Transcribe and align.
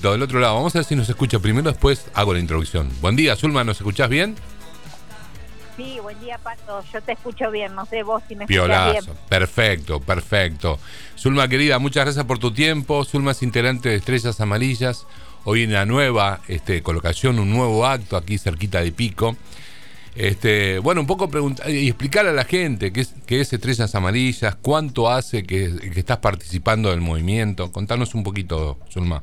Del 0.00 0.22
otro 0.22 0.40
lado, 0.40 0.54
vamos 0.54 0.74
a 0.74 0.78
ver 0.78 0.84
si 0.84 0.96
nos 0.96 1.08
escucha 1.08 1.38
primero, 1.38 1.70
después 1.70 2.06
hago 2.14 2.34
la 2.34 2.40
introducción. 2.40 2.88
Buen 3.00 3.16
día, 3.16 3.36
Zulma, 3.36 3.64
¿nos 3.64 3.78
escuchás 3.78 4.08
bien? 4.08 4.34
Sí, 5.76 5.98
buen 6.00 6.18
día, 6.20 6.38
Pato. 6.38 6.82
Yo 6.92 7.00
te 7.02 7.12
escucho 7.12 7.50
bien, 7.50 7.74
no 7.74 7.86
sé 7.86 8.02
vos 8.02 8.22
si 8.28 8.36
me 8.36 8.44
escuchás 8.44 8.92
bien. 8.92 9.04
Perfecto, 9.28 10.00
perfecto. 10.00 10.78
Zulma, 11.16 11.48
querida, 11.48 11.78
muchas 11.78 12.04
gracias 12.04 12.24
por 12.24 12.38
tu 12.38 12.52
tiempo. 12.52 13.04
Zulma 13.04 13.32
es 13.32 13.42
integrante 13.42 13.88
de 13.88 13.96
Estrellas 13.96 14.40
Amarillas. 14.40 15.06
Hoy 15.44 15.62
en 15.62 15.72
la 15.72 15.84
nueva 15.84 16.40
este, 16.48 16.82
colocación, 16.82 17.38
un 17.38 17.50
nuevo 17.50 17.86
acto 17.86 18.16
aquí 18.16 18.38
cerquita 18.38 18.80
de 18.80 18.92
Pico. 18.92 19.36
Este, 20.14 20.78
bueno, 20.78 21.00
un 21.00 21.08
poco 21.08 21.28
preguntar 21.28 21.68
y 21.68 21.88
explicar 21.88 22.26
a 22.26 22.32
la 22.32 22.44
gente 22.44 22.92
qué 22.92 23.00
es, 23.00 23.14
qué 23.26 23.40
es 23.40 23.52
Estrellas 23.52 23.94
Amarillas, 23.96 24.54
cuánto 24.62 25.10
hace 25.10 25.42
que, 25.42 25.64
estás 25.96 26.18
participando 26.18 26.90
del 26.90 27.00
movimiento. 27.00 27.72
Contanos 27.72 28.14
un 28.14 28.22
poquito, 28.22 28.78
Zulma. 28.90 29.22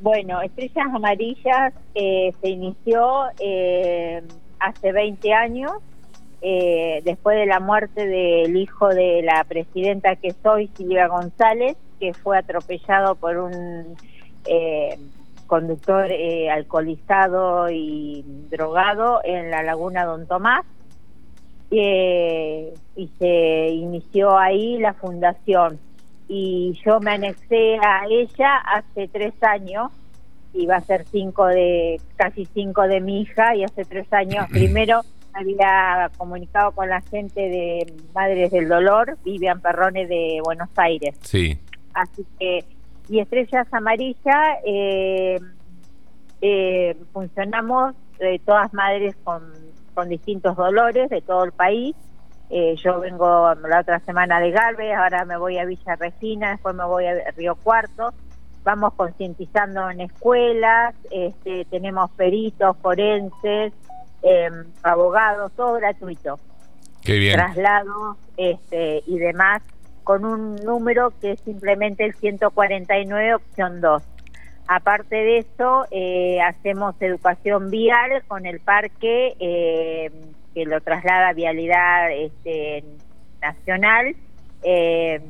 Bueno, 0.00 0.40
Estrellas 0.40 0.86
Amarillas 0.94 1.74
eh, 1.94 2.32
se 2.40 2.48
inició 2.48 3.24
eh, 3.38 4.22
hace 4.58 4.92
20 4.92 5.34
años, 5.34 5.72
eh, 6.40 7.02
después 7.04 7.36
de 7.36 7.44
la 7.44 7.60
muerte 7.60 8.06
del 8.06 8.56
hijo 8.56 8.88
de 8.88 9.20
la 9.22 9.44
presidenta 9.44 10.16
que 10.16 10.34
soy, 10.42 10.70
Silvia 10.74 11.06
González, 11.08 11.76
que 11.98 12.14
fue 12.14 12.38
atropellado 12.38 13.14
por 13.14 13.36
un 13.36 13.94
conductor 15.46 16.10
alcoholizado 16.50 17.68
y 17.68 18.24
drogado 18.50 19.20
en 19.22 19.50
la 19.50 19.62
laguna 19.62 20.06
Don 20.06 20.26
Tomás. 20.26 20.64
y 21.70 23.10
se 23.18 23.68
inició 23.68 24.38
ahí 24.38 24.78
la 24.78 24.94
fundación 24.94 25.78
y 26.32 26.80
yo 26.86 27.00
me 27.00 27.10
anexé 27.10 27.76
a 27.78 28.06
ella 28.08 28.58
hace 28.58 29.08
tres 29.08 29.34
años 29.42 29.90
y 30.52 30.64
va 30.64 30.76
a 30.76 30.80
ser 30.80 31.04
cinco 31.10 31.44
de 31.46 32.00
casi 32.14 32.46
cinco 32.54 32.82
de 32.82 33.00
mi 33.00 33.22
hija 33.22 33.56
y 33.56 33.64
hace 33.64 33.84
tres 33.84 34.06
años 34.12 34.46
primero 34.48 35.00
había 35.32 36.08
comunicado 36.16 36.70
con 36.70 36.88
la 36.88 37.00
gente 37.00 37.40
de 37.40 37.92
Madres 38.14 38.52
del 38.52 38.68
Dolor 38.68 39.18
Vivian 39.24 39.60
Perrone 39.60 40.06
de 40.06 40.38
Buenos 40.44 40.68
Aires. 40.76 41.16
Sí. 41.22 41.58
Así 41.94 42.24
que 42.38 42.64
y 43.08 43.18
Estrellas 43.18 43.66
Amarillas 43.72 44.58
eh, 44.64 45.40
eh, 46.42 46.96
funcionamos 47.12 47.96
de 48.20 48.40
todas 48.44 48.72
madres 48.72 49.16
con, 49.24 49.42
con 49.94 50.08
distintos 50.08 50.56
dolores 50.56 51.10
de 51.10 51.22
todo 51.22 51.42
el 51.42 51.50
país 51.50 51.96
eh, 52.50 52.74
yo 52.82 52.98
vengo 52.98 53.54
la 53.54 53.80
otra 53.80 54.00
semana 54.00 54.40
de 54.40 54.50
Galvez, 54.50 54.96
ahora 54.96 55.24
me 55.24 55.36
voy 55.36 55.58
a 55.58 55.64
Villa 55.64 55.94
Regina, 55.94 56.50
después 56.50 56.74
me 56.74 56.84
voy 56.84 57.06
a 57.06 57.30
Río 57.36 57.54
Cuarto. 57.54 58.12
Vamos 58.64 58.92
concientizando 58.94 59.88
en 59.88 60.00
escuelas, 60.00 60.94
este, 61.10 61.64
tenemos 61.66 62.10
peritos, 62.10 62.76
forenses, 62.78 63.72
em, 64.22 64.64
abogados, 64.82 65.52
todo 65.52 65.74
gratuito. 65.74 66.40
Qué 67.02 67.14
bien. 67.14 67.36
Traslados 67.36 68.16
este, 68.36 69.02
y 69.06 69.18
demás, 69.18 69.62
con 70.02 70.24
un 70.24 70.56
número 70.56 71.12
que 71.20 71.32
es 71.32 71.40
simplemente 71.40 72.04
el 72.04 72.14
149, 72.14 73.36
opción 73.36 73.80
2. 73.80 74.02
Aparte 74.66 75.16
de 75.16 75.38
eso, 75.38 75.86
eh, 75.90 76.40
hacemos 76.40 76.94
educación 77.00 77.70
vial 77.70 78.22
con 78.26 78.44
el 78.44 78.60
parque 78.60 79.36
eh, 79.38 80.10
que 80.54 80.64
lo 80.64 80.80
traslada 80.80 81.28
a 81.28 81.32
Vialidad 81.32 82.12
este, 82.12 82.84
Nacional, 83.40 84.14
eh, 84.62 85.20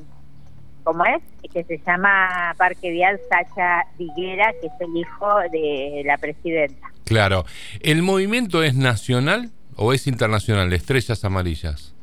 como 0.82 1.04
es, 1.04 1.22
que 1.52 1.64
se 1.64 1.78
llama 1.86 2.54
Parque 2.56 2.90
Vial 2.90 3.20
Sacha 3.28 3.84
Viguera, 3.98 4.52
que 4.60 4.68
es 4.68 4.72
el 4.80 4.96
hijo 4.96 5.28
de 5.52 6.02
la 6.04 6.16
presidenta. 6.18 6.88
Claro. 7.04 7.44
¿El 7.80 8.02
movimiento 8.02 8.62
es 8.62 8.74
nacional 8.74 9.50
o 9.76 9.92
es 9.92 10.06
internacional? 10.06 10.72
Estrellas 10.72 11.24
Amarillas. 11.24 11.94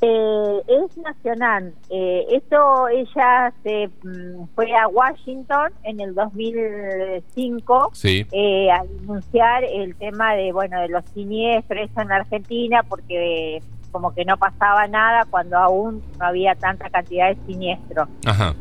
Eh, 0.00 0.62
es 0.66 0.96
nacional. 0.98 1.72
Eh, 1.88 2.26
esto 2.30 2.88
ella 2.88 3.52
se 3.62 3.88
mm, 4.02 4.46
fue 4.54 4.74
a 4.74 4.88
Washington 4.88 5.72
en 5.84 6.00
el 6.00 6.14
2005 6.14 7.92
eh, 8.32 8.70
a 8.70 8.84
denunciar 8.84 9.64
el 9.64 9.94
tema 9.96 10.34
de 10.34 10.52
bueno 10.52 10.80
de 10.80 10.88
los 10.88 11.04
siniestros 11.14 11.88
en 11.96 12.12
Argentina 12.12 12.82
porque 12.82 13.62
como 13.92 14.12
que 14.12 14.24
no 14.24 14.36
pasaba 14.36 14.88
nada 14.88 15.24
cuando 15.30 15.56
aún 15.56 16.02
no 16.18 16.26
había 16.26 16.56
tanta 16.56 16.90
cantidad 16.90 17.28
de 17.28 17.38
siniestros. 17.46 18.08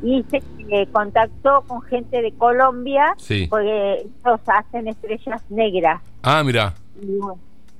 Y 0.03 0.23
se 0.29 0.37
eh, 0.69 0.87
contactó 0.91 1.63
con 1.67 1.81
gente 1.81 2.21
de 2.21 2.31
Colombia 2.33 3.15
porque 3.49 4.05
ellos 4.05 4.39
hacen 4.45 4.87
estrellas 4.87 5.41
negras. 5.49 6.01
Ah, 6.21 6.43
mira. 6.45 6.75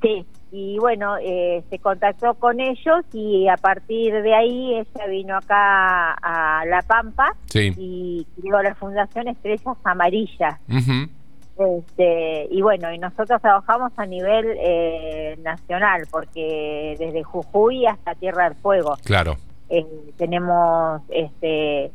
Sí 0.02 0.26
y 0.56 0.78
bueno, 0.78 1.16
eh, 1.20 1.64
se 1.72 1.80
contactó 1.80 2.36
con 2.36 2.60
ellos 2.60 3.04
y 3.12 3.48
a 3.48 3.58
partir 3.58 4.14
de 4.22 4.36
ahí 4.36 4.76
ella 4.76 5.08
vino 5.08 5.36
acá 5.36 6.14
a 6.14 6.64
La 6.68 6.84
Pampa 6.84 7.36
y 7.56 8.28
creó 8.40 8.62
la 8.62 8.76
Fundación 8.76 9.30
Estrellas 9.30 9.76
Amarillas. 9.84 10.60
este, 11.58 12.48
y 12.52 12.62
bueno, 12.62 12.94
y 12.94 13.00
nosotros 13.00 13.42
trabajamos 13.42 13.94
a 13.98 14.06
nivel 14.06 14.46
eh, 14.60 15.40
nacional 15.42 16.04
porque 16.12 16.98
desde 17.00 17.24
Jujuy 17.24 17.88
hasta 17.88 18.14
Tierra 18.14 18.44
del 18.44 18.56
Fuego. 18.56 18.96
Claro. 19.04 19.38
Eh, 19.70 19.84
tenemos 20.18 21.02
este, 21.10 21.92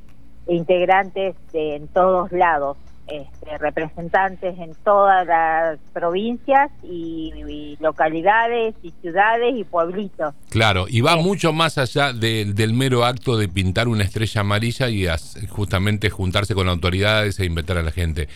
integrantes 0.48 1.36
en 1.52 1.86
todos 1.86 2.32
lados. 2.32 2.76
Este, 3.08 3.56
representantes 3.56 4.58
en 4.58 4.74
todas 4.84 5.26
las 5.26 5.78
provincias 5.94 6.70
y, 6.82 7.78
localidades 7.80 8.74
y 8.82 8.92
ciudades 9.00 9.54
y 9.56 9.64
pueblitos. 9.64 10.34
Claro, 10.50 10.84
y 10.88 11.00
va 11.00 11.16
mucho 11.16 11.54
más 11.54 11.78
allá 11.78 12.12
del 12.12 12.74
mero 12.74 13.06
acto 13.06 13.38
de 13.38 13.48
pintar 13.48 13.88
una 13.88 14.04
estrella 14.04 14.42
amarilla 14.42 14.90
y 14.90 15.06
justamente 15.48 16.10
juntarse 16.10 16.54
con 16.54 16.68
autoridades 16.68 17.40
e 17.40 17.46
invitar 17.46 17.78
a 17.78 17.82
la 17.82 17.92
gente. 17.92 18.28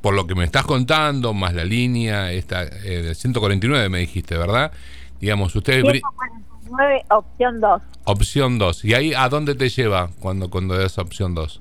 Por 0.00 0.14
lo 0.14 0.26
que 0.26 0.34
me 0.34 0.44
estás 0.44 0.64
contando, 0.64 1.32
más 1.32 1.54
la 1.54 1.64
línea, 1.64 2.32
esta 2.32 2.64
eh, 2.64 3.02
de 3.02 3.14
149 3.14 3.88
me 3.88 3.98
dijiste, 3.98 4.36
¿verdad? 4.36 4.72
Digamos, 5.20 5.54
ustedes... 5.54 5.82
149, 5.82 7.04
opción 7.10 7.60
2. 7.60 7.82
Opción 8.04 8.58
2. 8.58 8.84
¿Y 8.86 8.94
ahí 8.94 9.14
a 9.14 9.28
dónde 9.28 9.54
te 9.54 9.68
lleva 9.68 10.10
cuando, 10.18 10.50
cuando 10.50 10.76
das 10.76 10.98
opción 10.98 11.34
2? 11.34 11.60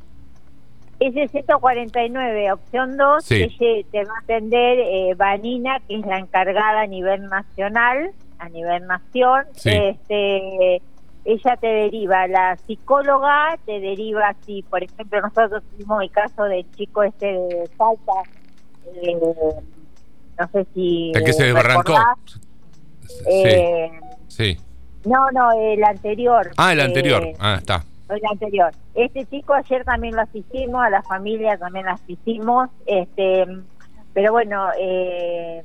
Ese 1.00 1.28
149, 1.28 2.52
opción 2.54 2.96
2, 2.96 3.28
que 3.28 3.86
te 3.92 4.06
va 4.06 4.14
a 4.14 4.24
atender 4.24 4.80
eh, 4.80 5.14
Vanina, 5.16 5.82
que 5.88 6.00
es 6.00 6.06
la 6.06 6.20
encargada 6.20 6.82
a 6.82 6.88
nivel 6.88 7.28
nacional, 7.28 8.12
a 8.40 8.48
nivel 8.48 8.88
nación. 8.88 9.46
Este, 9.56 10.82
ella 11.26 11.58
te 11.58 11.68
deriva, 11.68 12.28
la 12.28 12.56
psicóloga 12.66 13.58
te 13.66 13.82
deriva, 13.82 14.36
si 14.46 14.64
por 14.64 14.84
ejemplo 14.84 15.20
nosotros 15.22 15.64
tuvimos 15.72 16.02
el 16.02 16.12
caso 16.12 16.44
del 16.46 16.66
chico 16.72 17.04
este 17.04 17.26
de 17.26 17.70
Salta, 17.78 18.14
eh, 19.02 19.18
no 20.40 20.48
sé 20.54 20.66
si... 20.74 21.12
¿El 21.14 21.24
que 21.26 21.34
se 21.34 21.44
desbarrancó? 21.46 21.94
Eh, 23.28 23.92
sí. 24.28 24.58
No, 25.04 25.30
no, 25.32 25.52
el 25.52 25.84
anterior. 25.84 26.52
Ah, 26.56 26.72
el 26.72 26.80
anterior, 26.80 27.34
ah, 27.40 27.56
está 27.60 27.84
el 28.10 28.22
anterior. 28.30 28.72
Este 28.94 29.26
chico 29.26 29.54
ayer 29.54 29.84
también 29.84 30.16
lo 30.16 30.22
asistimos, 30.22 30.84
a 30.84 30.90
la 30.90 31.02
familia 31.04 31.58
también 31.58 31.86
lo 31.86 31.92
asistimos, 31.92 32.70
este, 32.86 33.46
pero 34.14 34.32
bueno, 34.32 34.68
eh, 34.80 35.64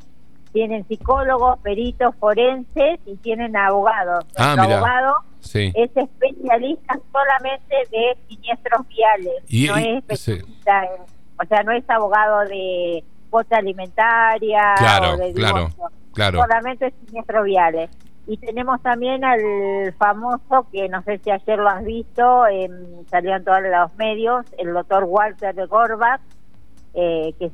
tienen 0.52 0.86
psicólogos, 0.88 1.58
peritos, 1.60 2.14
forenses 2.16 2.98
y 3.06 3.16
tienen 3.16 3.56
abogados. 3.56 4.24
Ah, 4.36 4.56
abogado 4.58 5.16
es 5.42 5.90
especialista 5.96 6.98
solamente 7.12 7.76
de 7.90 8.16
siniestros 8.28 8.86
viales, 8.88 9.68
no 9.68 9.76
es 9.76 9.98
especialista, 9.98 10.88
o 11.42 11.46
sea, 11.46 11.62
no 11.62 11.72
es 11.72 11.88
abogado 11.88 12.41
de 12.41 13.04
cuota 13.30 13.59
alimentaria 13.59 14.74
claro, 14.76 15.12
o 15.12 15.16
de 15.16 15.32
claro, 15.32 15.68
claro. 16.12 16.41
solamente 16.41 16.92
siniestros 17.06 17.44
viales. 17.44 17.91
Y 18.30 18.36
tenemos 18.36 18.80
también 18.80 19.24
al 19.24 19.92
famoso, 19.98 20.65
que 20.71 20.88
no 20.88 21.03
sé 21.03 21.18
si 21.18 21.32
ayer 21.32 21.59
lo 21.59 21.68
has 21.68 21.82
visto, 21.82 22.47
eh, 22.47 22.71
salió 23.10 23.34
en 23.34 23.42
todos 23.42 23.59
los 23.60 23.92
medios, 23.97 24.47
el 24.56 24.72
doctor 24.72 25.03
Walter 25.03 25.66
Gorbach, 25.66 26.21
eh, 26.94 27.34
que 27.41 27.47
es, 27.47 27.53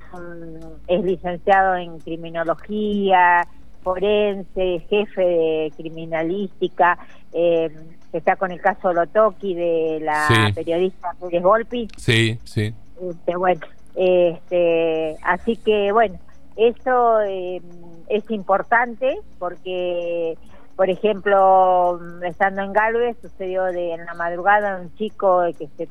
es 0.87 1.02
licenciado 1.02 1.76
en 1.76 1.99
criminología, 2.00 3.49
forense, 3.82 4.84
jefe 4.90 5.23
de 5.23 5.73
criminalística, 5.78 6.99
eh, 7.32 7.70
que 8.12 8.19
está 8.19 8.37
con 8.37 8.52
el 8.52 8.61
caso 8.61 8.93
Lotoki 8.93 9.55
de 9.55 10.00
la 10.02 10.52
periodista 10.55 11.14
Pérez 11.19 11.43
Golpi. 11.43 11.88
Sí, 11.96 12.38
sí. 12.44 12.75
Este, 13.00 13.34
bueno, 13.34 13.62
este, 13.94 15.17
así 15.23 15.56
que 15.56 15.90
bueno, 15.90 16.19
eso 16.56 17.20
eh, 17.23 17.62
es 18.08 18.31
importante 18.31 19.19
porque 19.38 20.37
por 20.76 20.90
ejemplo, 20.90 21.99
estando 22.23 22.62
en 22.62 22.73
Galvez, 22.73 23.17
sucedió 23.23 23.64
de 23.64 23.94
en 23.94 24.05
la 24.05 24.14
madrugada 24.14 24.78
un 24.78 24.94
chico 24.94 25.43
que 25.58 25.69
se, 25.76 25.88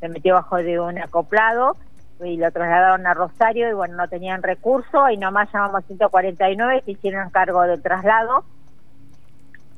se 0.00 0.08
metió 0.08 0.34
bajo 0.34 0.56
de 0.56 0.78
un 0.78 0.98
acoplado 0.98 1.76
y 2.22 2.36
lo 2.36 2.50
trasladaron 2.50 3.06
a 3.06 3.14
Rosario 3.14 3.68
y 3.70 3.72
bueno, 3.72 3.96
no 3.96 4.08
tenían 4.08 4.42
recurso 4.42 5.08
y 5.10 5.16
nomás 5.16 5.50
llamamos 5.52 5.84
149 5.86 6.82
que 6.84 6.92
hicieron 6.92 7.30
cargo 7.30 7.62
del 7.62 7.82
traslado 7.82 8.44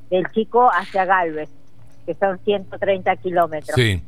del 0.09 0.25
chico 0.31 0.69
hacia 0.69 1.05
Galvez, 1.05 1.49
que 2.05 2.13
son 2.15 2.39
130 2.39 3.15
kilómetros. 3.17 3.75
Sí. 3.75 4.03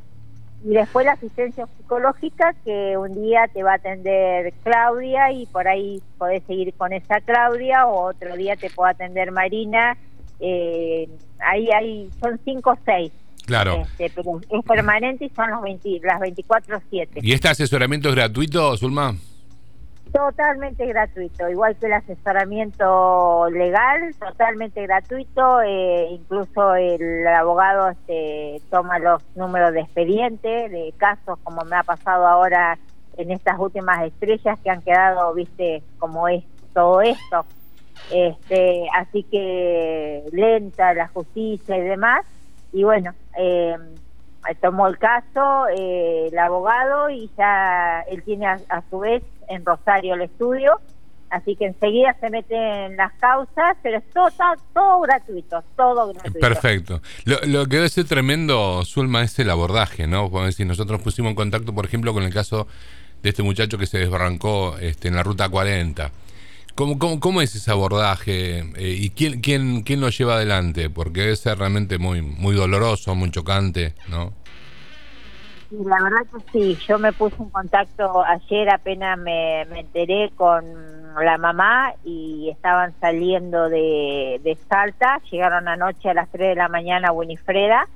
Y 0.63 0.74
después 0.74 1.06
la 1.06 1.13
asistencia 1.13 1.68
psicológica, 1.78 2.54
que 2.63 2.96
un 2.98 3.13
día 3.13 3.50
te 3.52 3.63
va 3.63 3.74
a 3.74 3.75
atender 3.75 4.54
Claudia 4.63 5.31
y 5.31 5.48
por 5.48 5.68
ahí 5.68 6.02
podés 6.18 6.44
seguir 6.44 6.74
con 6.75 6.94
esa 6.94 7.19
Claudia, 7.22 7.88
o 7.88 8.10
otro 8.10 8.36
día 8.36 8.56
te 8.56 8.69
puede 8.69 8.92
atender 8.92 9.31
Marina. 9.31 9.98
Eh, 10.40 11.10
ahí 11.40 11.69
hay, 11.72 12.10
son 12.22 12.40
cinco 12.46 12.72
o 12.72 12.78
seis. 12.86 13.12
Claro. 13.46 13.81
Este, 13.98 14.12
pero 14.16 14.40
es 14.40 14.66
permanente 14.66 15.25
y 15.25 15.30
son 15.30 15.50
los 15.50 15.62
20, 15.63 16.00
las 16.04 16.22
24-7. 16.22 17.08
¿Y 17.22 17.34
este 17.34 17.50
asesoramiento 17.50 18.10
es 18.10 18.16
gratuito, 18.16 18.78
Zulma? 18.78 19.16
Totalmente 20.12 20.86
gratuito, 20.88 21.48
igual 21.48 21.78
que 21.78 21.86
el 21.86 21.94
asesoramiento 21.94 23.50
legal, 23.50 24.13
totalmente 24.19 24.81
gratuito. 24.81 25.62
Eh, 25.62 26.08
incluso 26.12 26.75
el 26.75 27.25
abogado 27.28 27.90
este, 27.90 28.62
toma 28.69 29.00
los 29.00 29.24
números 29.36 29.72
de 29.72 29.81
expediente, 29.81 30.68
de 30.68 30.94
casos, 30.98 31.40
como 31.44 31.63
me 31.63 31.78
ha 31.78 31.84
pasado 31.84 32.28
ahora 32.28 32.78
en 33.16 33.31
estas 33.31 33.58
últimas 33.58 34.04
estrellas 34.04 34.60
que 34.60 34.69
han 34.69 34.81
quedado, 34.81 35.34
viste, 35.34 35.81
como 35.98 36.28
es 36.28 36.44
todo 36.74 37.02
esto. 37.02 37.46
Este, 38.12 38.88
así 38.94 39.24
que 39.24 40.24
lenta 40.34 40.94
la 40.94 41.08
justicia 41.08 41.78
y 41.78 41.81
demás. 41.81 42.25
Y 42.74 42.84
bueno, 42.84 43.13
eh, 43.38 43.78
tomó 44.62 44.88
el 44.88 44.98
caso 44.98 45.68
eh, 45.76 46.30
el 46.32 46.38
abogado 46.38 47.10
y 47.10 47.30
ya 47.38 48.02
él 48.10 48.24
tiene 48.24 48.48
a, 48.48 48.84
su 48.90 49.00
vez 49.00 49.24
en 49.48 49.66
Rosario 49.66 50.16
el 50.16 50.22
estudio, 50.22 50.80
así 51.30 51.56
que 51.56 51.66
enseguida 51.66 52.16
se 52.20 52.30
mete 52.30 52.56
en 52.86 52.98
las 52.98 53.14
causas, 53.14 53.78
pero 53.84 53.98
es 53.98 54.04
todo, 54.12 54.30
todo, 54.74 55.02
gratuito, 55.02 55.64
todo 55.76 56.14
gratuito. 56.14 56.40
Perfecto. 56.40 57.02
Lo, 57.26 57.38
lo, 57.46 57.66
que 57.68 57.78
debe 57.78 57.90
ser 57.90 58.06
tremendo, 58.06 58.84
Zulma, 58.86 59.22
es 59.24 59.38
el 59.40 59.50
abordaje, 59.50 60.08
¿no? 60.08 60.30
Podemos 60.30 60.48
decir, 60.48 60.66
nosotros 60.66 61.02
pusimos 61.02 61.30
en 61.30 61.36
contacto, 61.36 61.74
por 61.74 61.86
ejemplo, 61.86 62.14
con 62.14 62.24
el 62.24 62.34
caso 62.34 62.68
de 63.22 63.30
este 63.30 63.44
muchacho 63.44 63.78
que 63.78 63.86
se 63.86 64.00
desbarrancó 64.00 64.78
este, 64.80 65.08
en 65.08 65.16
la 65.16 65.24
ruta 65.24 65.50
40. 65.50 66.12
¿Cómo, 66.81 66.98
cómo, 66.98 67.19
cómo 67.19 67.42
es 67.44 67.54
ese 67.56 67.69
abordaje 67.69 68.62
eh, 68.75 68.95
y 69.00 69.12
quién, 69.12 69.39
quién, 69.39 69.83
quién 69.83 70.01
lo 70.01 70.10
lleva 70.10 70.38
adelante? 70.38 70.89
Porque 70.89 71.22
debe 71.22 71.36
ser 71.36 71.60
realmente 71.60 72.00
muy, 72.00 72.24
muy 72.24 72.56
doloroso, 72.56 73.13
muy 73.13 73.30
chocante, 73.30 73.94
¿no? 74.10 74.33
La 75.69 76.01
verdad 76.01 76.22
que 76.33 76.51
sí, 76.51 76.80
yo 76.88 76.98
me 76.98 77.13
puse 77.13 77.36
en 77.38 77.51
contacto 77.51 78.24
ayer, 78.24 78.68
apenas 78.72 79.16
me, 79.19 79.62
enteré 79.62 80.31
con 80.36 80.66
la 81.24 81.38
mamá 81.38 81.94
y 82.04 82.50
estaban 82.50 82.95
saliendo 83.00 83.69
de, 83.69 84.42
de 84.44 84.57
Salta, 84.68 85.22
llegaron 85.30 85.68
anoche 85.68 86.10
a 86.10 86.16
las 86.16 86.31
3 86.31 86.50
de 86.50 86.56
la 86.56 86.68
mañana 86.68 87.10
a 87.10 87.12
Winifreda, 87.12 87.88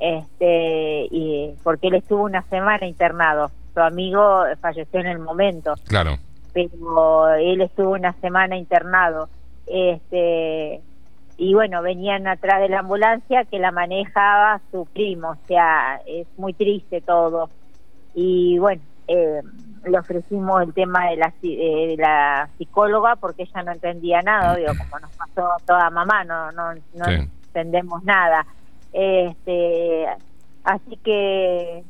este, 0.00 1.08
y, 1.10 1.54
porque 1.62 1.86
él 1.86 1.94
estuvo 1.94 2.24
una 2.24 2.42
semana 2.42 2.86
internado, 2.86 3.50
su 3.72 3.80
amigo 3.80 4.42
falleció 4.60 5.00
en 5.00 5.06
el 5.06 5.18
momento. 5.18 5.72
Claro. 5.86 6.18
Pero 6.52 7.28
él 7.34 7.60
estuvo 7.60 7.92
una 7.92 8.12
semana 8.14 8.56
internado. 8.56 9.28
Este, 9.66 10.80
y 11.36 11.54
bueno, 11.54 11.82
venían 11.82 12.26
atrás 12.26 12.60
de 12.60 12.68
la 12.68 12.80
ambulancia 12.80 13.44
que 13.44 13.58
la 13.58 13.70
manejaba 13.70 14.60
su 14.72 14.86
primo, 14.86 15.30
o 15.30 15.46
sea, 15.46 16.00
es 16.06 16.26
muy 16.36 16.52
triste 16.52 17.00
todo. 17.00 17.48
Y 18.14 18.58
bueno, 18.58 18.82
eh, 19.06 19.42
le 19.84 19.98
ofrecimos 19.98 20.62
el 20.62 20.74
tema 20.74 21.10
de 21.10 21.16
la, 21.16 21.32
de 21.40 21.94
la 21.96 22.48
psicóloga 22.58 23.16
porque 23.16 23.44
ella 23.44 23.62
no 23.62 23.72
entendía 23.72 24.20
nada, 24.22 24.56
digo, 24.56 24.72
como 24.76 24.98
nos 24.98 25.12
pasó 25.12 25.48
toda 25.64 25.90
mamá, 25.90 26.24
no, 26.24 26.50
no, 26.52 26.74
no 26.94 27.06
entendemos 27.06 28.02
nada. 28.02 28.44
Este, 28.92 30.06
así 30.64 30.96
que 31.04 31.84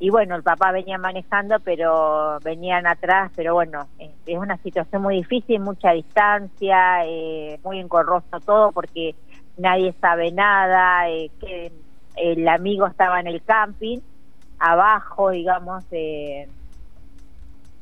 y 0.00 0.10
bueno, 0.10 0.36
el 0.36 0.42
papá 0.42 0.70
venía 0.70 0.96
manejando, 0.96 1.58
pero 1.60 2.38
venían 2.44 2.86
atrás, 2.86 3.32
pero 3.34 3.54
bueno, 3.54 3.88
eh, 3.98 4.12
es 4.26 4.38
una 4.38 4.56
situación 4.58 5.02
muy 5.02 5.16
difícil, 5.16 5.60
mucha 5.60 5.90
distancia, 5.90 7.04
eh, 7.04 7.58
muy 7.64 7.80
encorroso 7.80 8.38
todo 8.44 8.70
porque 8.70 9.16
nadie 9.56 9.92
sabe 10.00 10.30
nada, 10.30 11.08
eh, 11.10 11.30
que 11.40 11.72
el 12.16 12.46
amigo 12.48 12.86
estaba 12.86 13.18
en 13.18 13.26
el 13.26 13.42
camping, 13.42 13.98
abajo, 14.60 15.30
digamos, 15.30 15.88
de, 15.90 16.48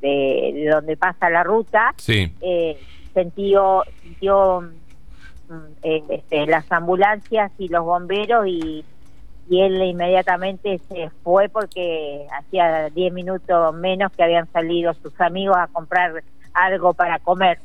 de, 0.01 0.69
donde 0.71 0.97
pasa 0.97 1.29
la 1.29 1.43
ruta, 1.43 1.95
sí. 1.99 2.33
eh, 2.41 2.79
sintió, 3.15 3.83
sintió 4.03 4.63
mm, 5.49 5.65
este, 5.83 6.47
las 6.47 6.71
ambulancias 6.73 7.53
y 7.59 7.69
los 7.69 7.85
bomberos 7.85 8.47
y 8.47 8.85
y 9.49 9.63
él 9.63 9.83
inmediatamente 9.83 10.81
se 10.89 11.11
fue 11.23 11.49
porque 11.49 12.27
hacía 12.39 12.91
10 12.91 13.13
minutos 13.13 13.75
menos 13.75 14.13
que 14.13 14.23
habían 14.23 14.51
salido 14.53 14.95
sus 14.95 15.19
amigos 15.21 15.57
a 15.57 15.69
comprar 15.69 16.23
algo 16.53 16.95
para 16.95 17.19
comer. 17.19 17.59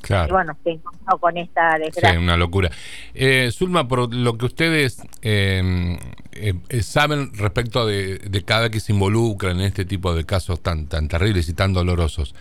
Claro. 0.00 0.28
Y 0.28 0.32
bueno, 0.32 0.56
se 0.62 0.70
encontró 0.70 1.18
con 1.18 1.36
esta 1.36 1.76
desgracia. 1.76 2.12
Sí, 2.12 2.16
una 2.18 2.36
locura. 2.36 2.70
Eh, 3.14 3.50
Zulma, 3.52 3.88
por 3.88 4.14
lo 4.14 4.38
que 4.38 4.46
ustedes 4.46 5.02
eh, 5.22 5.98
eh, 6.32 6.82
saben 6.82 7.32
respecto 7.34 7.84
de, 7.84 8.18
de, 8.18 8.44
cada 8.44 8.70
que 8.70 8.78
se 8.78 8.92
involucran 8.92 9.58
en 9.58 9.66
este 9.66 9.84
tipo 9.84 10.14
de 10.14 10.24
casos 10.24 10.60
tan, 10.62 10.86
tan 10.86 11.08
terribles 11.08 11.48
y 11.48 11.52
tan 11.52 11.72
dolorosos, 11.72 12.36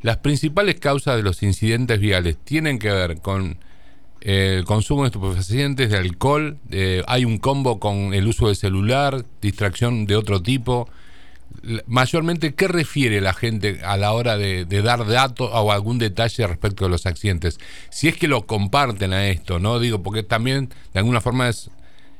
las 0.00 0.18
principales 0.18 0.80
causas 0.80 1.16
de 1.16 1.22
los 1.22 1.42
incidentes 1.42 2.00
viales 2.00 2.38
tienen 2.38 2.78
que 2.78 2.90
ver 2.90 3.20
con 3.20 3.58
el 4.24 4.64
consumo 4.64 5.02
de 5.02 5.08
estupefacientes, 5.08 5.90
de 5.90 5.98
alcohol, 5.98 6.56
hay 7.06 7.26
un 7.26 7.36
combo 7.36 7.78
con 7.78 8.14
el 8.14 8.26
uso 8.26 8.46
del 8.46 8.56
celular, 8.56 9.22
distracción 9.42 10.06
de 10.06 10.16
otro 10.16 10.42
tipo. 10.42 10.88
Mayormente, 11.86 12.54
¿qué 12.54 12.66
refiere 12.66 13.20
la 13.20 13.34
gente 13.34 13.80
a 13.84 13.98
la 13.98 14.12
hora 14.12 14.38
de, 14.38 14.64
dar 14.64 15.06
datos 15.06 15.50
o 15.52 15.70
algún 15.70 15.98
detalle 15.98 16.46
respecto 16.46 16.84
de 16.84 16.90
los 16.90 17.04
accidentes? 17.04 17.60
Si 17.90 18.08
es 18.08 18.16
que 18.16 18.26
lo 18.26 18.46
comparten 18.46 19.12
a 19.12 19.28
esto, 19.28 19.58
¿no? 19.58 19.78
Digo, 19.78 20.02
porque 20.02 20.22
también 20.22 20.70
de 20.94 21.00
alguna 21.00 21.20
forma 21.20 21.50
es, 21.50 21.70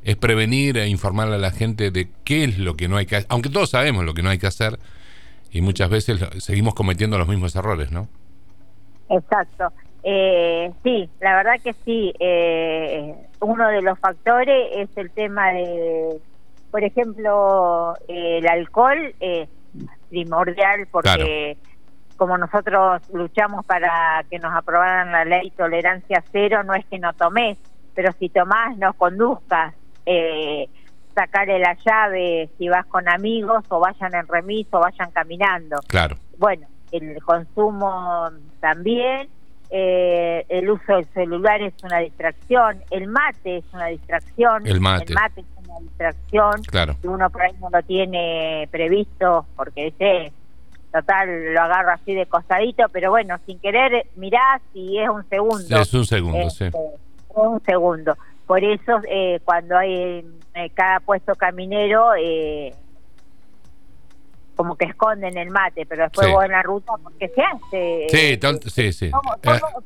es 0.03 0.17
prevenir 0.17 0.77
e 0.77 0.89
informarle 0.89 1.37
a 1.37 1.39
la 1.39 1.53
gente 1.53 1.91
de 1.91 2.11
qué 2.23 2.45
es 2.45 2.59
lo 2.59 2.77
que 2.77 2.87
no 2.87 2.99
hay 2.99 3.06
que 3.06 3.17
hacer, 3.17 3.27
aunque 3.31 3.49
todos 3.49 3.71
sabemos 3.71 4.05
lo 4.05 4.12
que 4.12 4.23
no 4.23 4.29
hay 4.29 4.39
que 4.39 4.47
hacer 4.47 4.79
y 5.51 5.62
muchas 5.62 5.89
veces 5.89 6.21
seguimos 6.39 6.75
cometiendo 6.75 7.17
los 7.17 7.29
mismos 7.29 7.56
errores, 7.56 7.91
¿no? 7.91 8.08
Exacto. 9.08 9.73
Eh, 10.05 10.70
sí, 10.82 11.08
la 11.20 11.37
verdad 11.37 11.55
que 11.63 11.73
sí. 11.73 12.13
Eh, 12.20 13.15
uno 13.41 13.69
de 13.69 13.82
los 13.82 13.99
factores 13.99 14.69
es 14.73 14.96
el 14.96 15.11
tema 15.11 15.51
de, 15.53 16.20
por 16.70 16.84
ejemplo, 16.84 17.94
el 18.06 18.46
alcohol 18.46 19.15
es 19.19 19.49
primordial 20.11 20.87
porque 20.91 21.56
como 22.17 22.39
nosotros 22.39 23.03
luchamos 23.13 23.67
para 23.67 24.25
que 24.31 24.39
nos 24.39 24.55
aprobaran 24.55 25.11
la 25.11 25.25
ley 25.25 25.51
tolerancia 25.51 26.23
cero, 26.31 26.63
no 26.63 26.75
es 26.75 26.84
que 26.87 26.99
no 26.99 27.13
tomes, 27.15 27.58
pero 27.94 28.13
si 28.19 28.29
tomás, 28.29 28.77
no 28.77 28.93
conduzcas. 28.93 29.75
Eh, 30.06 30.69
sacarle 31.15 31.61
la 31.61 31.77
llave 31.84 32.51
si 32.58 32.69
vas 32.69 32.84
con 32.87 33.08
amigos 33.08 33.65
o 33.69 33.81
vayan 33.81 34.15
en 34.15 34.27
remis 34.27 34.67
o 34.73 34.81
vayan 34.81 35.11
caminando. 35.13 35.79
Claro. 35.87 36.17
Bueno, 36.39 36.67
el 36.91 37.23
consumo 37.23 38.31
también 38.61 39.29
eh, 39.71 40.44
el 40.49 40.71
uso 40.71 40.94
del 40.94 41.06
celular 41.06 41.63
es 41.63 41.75
una 41.83 41.99
distracción, 41.99 42.83
el 42.91 43.09
mate 43.09 43.59
es 43.59 43.65
una 43.73 43.87
distracción, 43.87 44.67
el 44.67 44.81
mate, 44.81 45.13
es 45.13 45.69
una 45.69 45.81
distracción, 45.81 46.63
claro. 46.63 46.97
uno 47.03 47.31
por 47.31 47.43
ahí 47.43 47.53
no 47.61 47.71
lo 47.71 47.83
tiene 47.83 48.69
previsto 48.71 49.47
porque 49.56 49.87
dice, 49.87 50.33
total, 50.93 51.53
lo 51.53 51.61
agarro 51.61 51.93
así 51.93 52.15
de 52.15 52.27
costadito, 52.27 52.85
pero 52.93 53.11
bueno, 53.11 53.37
sin 53.47 53.59
querer 53.59 54.06
mirás 54.17 54.63
y 54.75 54.99
es 54.99 55.09
un 55.09 55.29
segundo. 55.29 55.77
Es 55.77 55.93
un 55.94 56.05
segundo, 56.05 56.51
sí. 56.51 56.65
Este, 56.65 56.79
un 57.35 57.61
segundo. 57.65 58.17
Por 58.47 58.63
eso, 58.63 59.01
eh, 59.09 59.41
cuando 59.44 59.77
hay 59.77 60.25
eh, 60.55 60.71
cada 60.75 61.01
puesto 61.01 61.35
caminero, 61.35 62.15
eh, 62.15 62.75
como 64.55 64.77
que 64.77 64.87
esconden 64.87 65.37
el 65.37 65.51
mate, 65.51 65.87
pero 65.87 66.05
después 66.05 66.31
vos 66.31 66.44
en 66.44 66.53
la 66.53 66.63
ruta, 66.63 66.93
porque 67.03 67.29
se 67.29 67.43
hace. 67.43 68.06
Sí, 68.11 68.70
sí, 68.70 68.93
sí. 68.93 69.11
Somos, 69.11 69.37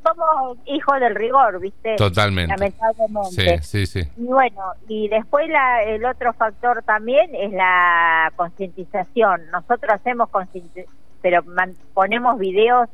somos, 0.02 0.58
hijos 0.66 1.00
del 1.00 1.14
rigor, 1.14 1.60
¿viste? 1.60 1.96
Totalmente. 1.96 2.54
Lamentablemente. 2.56 3.60
Sí, 3.62 3.86
sí, 3.86 4.02
sí. 4.04 4.10
Y 4.16 4.26
bueno, 4.26 4.72
y 4.88 5.08
después 5.08 5.48
la, 5.48 5.82
el 5.82 6.04
otro 6.04 6.32
factor 6.32 6.82
también 6.82 7.34
es 7.34 7.52
la 7.52 8.32
concientización. 8.36 9.50
Nosotros 9.50 9.92
hacemos 9.92 10.28
concientización, 10.30 10.96
pero 11.22 11.42
ponemos 11.94 12.38
videos 12.38 12.88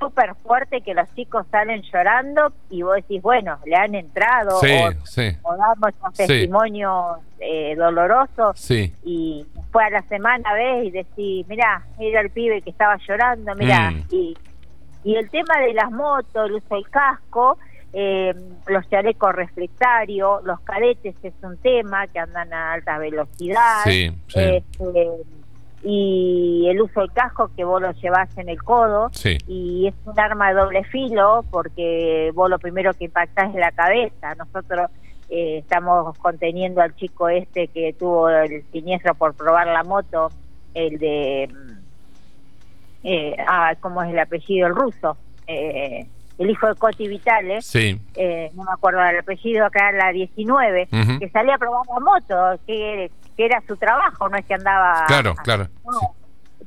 súper 0.00 0.34
fuerte 0.36 0.80
que 0.80 0.94
los 0.94 1.12
chicos 1.14 1.46
salen 1.50 1.82
llorando 1.82 2.52
y 2.70 2.82
vos 2.82 2.96
decís, 2.96 3.22
bueno, 3.22 3.58
le 3.66 3.76
han 3.76 3.94
entrado 3.94 4.58
o, 4.58 5.56
damos 5.56 5.92
un 6.04 6.12
testimonio 6.14 7.18
eh, 7.38 7.76
doloroso 7.76 8.54
y 9.04 9.46
después 9.54 9.86
a 9.86 9.90
la 9.90 10.02
semana 10.02 10.52
ves 10.54 10.86
y 10.86 10.90
decís, 10.90 11.46
mira, 11.48 11.84
era 11.98 12.22
el 12.22 12.30
pibe 12.30 12.62
que 12.62 12.70
estaba 12.70 12.96
llorando, 13.06 13.54
mira, 13.54 13.90
mm. 13.90 14.06
y, 14.10 14.36
y 15.04 15.16
el 15.16 15.28
tema 15.30 15.60
de 15.60 15.74
las 15.74 15.90
motos, 15.90 16.46
el 16.46 16.54
uso 16.54 16.74
del 16.74 16.88
casco, 16.88 17.58
eh, 17.92 18.34
los 18.68 18.88
chalecos 18.88 19.34
reflectarios, 19.34 20.44
los 20.44 20.60
cadetes 20.60 21.14
es 21.22 21.34
un 21.42 21.56
tema 21.58 22.06
que 22.06 22.20
andan 22.20 22.52
a 22.52 22.72
alta 22.72 22.98
velocidad. 22.98 23.86
Este, 23.86 24.62
y 25.82 26.66
el 26.68 26.80
uso 26.82 27.00
del 27.00 27.12
casco 27.12 27.50
que 27.56 27.64
vos 27.64 27.80
lo 27.80 27.92
llevas 27.92 28.36
en 28.36 28.48
el 28.48 28.62
codo 28.62 29.10
y 29.46 29.86
es 29.86 29.94
un 30.04 30.18
arma 30.20 30.48
de 30.48 30.60
doble 30.60 30.84
filo 30.84 31.44
porque 31.50 32.30
vos 32.34 32.50
lo 32.50 32.58
primero 32.58 32.92
que 32.92 33.04
impactás 33.04 33.50
es 33.50 33.60
la 33.60 33.72
cabeza. 33.72 34.34
Nosotros 34.34 34.90
eh, 35.30 35.58
estamos 35.58 36.16
conteniendo 36.18 36.82
al 36.82 36.94
chico 36.96 37.28
este 37.28 37.68
que 37.68 37.94
tuvo 37.98 38.28
el 38.28 38.62
siniestro 38.72 39.14
por 39.14 39.34
probar 39.34 39.66
la 39.68 39.82
moto, 39.82 40.30
el 40.74 40.98
de... 40.98 41.48
Eh, 43.02 43.34
ah, 43.46 43.74
¿cómo 43.80 44.02
es 44.02 44.10
el 44.10 44.18
apellido? 44.18 44.66
El 44.66 44.74
ruso. 44.74 45.16
Eh, 45.46 46.06
el 46.40 46.50
hijo 46.50 46.68
de 46.68 46.74
Coti 46.74 47.06
Vitale, 47.06 47.60
sí. 47.60 48.00
eh, 48.14 48.50
no 48.54 48.64
me 48.64 48.72
acuerdo 48.72 49.00
del 49.00 49.18
apellido, 49.18 49.66
acá 49.66 49.92
la 49.92 50.10
19, 50.10 50.88
que 51.18 51.28
salía 51.28 51.56
a 51.56 51.58
probar 51.58 51.86
la 51.86 52.00
moto, 52.00 52.62
que, 52.66 53.10
que, 53.40 53.46
era 53.46 53.62
su 53.66 53.76
trabajo, 53.76 54.28
no 54.28 54.36
es 54.36 54.44
que 54.44 54.54
andaba... 54.54 55.04
Claro, 55.06 55.34
claro. 55.36 55.68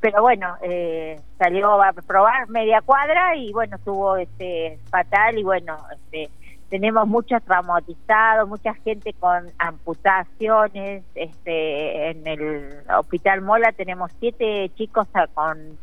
Pero 0.02 0.22
bueno, 0.22 0.56
eh, 0.64 1.20
salió 1.38 1.82
a 1.82 1.94
probar 1.94 2.50
media 2.50 2.82
cuadra 2.82 3.36
y 3.36 3.54
bueno, 3.54 3.78
estuvo 3.78 4.18
este, 4.18 4.80
fatal 4.90 5.38
y 5.38 5.44
bueno, 5.44 5.78
este, 5.96 6.30
tenemos 6.70 7.08
muchos 7.08 7.42
traumatizados, 7.44 8.50
mucha 8.50 8.74
gente 8.74 9.14
con 9.14 9.50
amputaciones, 9.60 11.04
este, 11.16 12.10
en 12.10 12.28
el 12.28 12.84
Hospital 12.98 13.42
Mola 13.42 13.72
tenemos 13.72 14.12
siete 14.20 14.70
chicos 14.76 15.08
con 15.34 15.78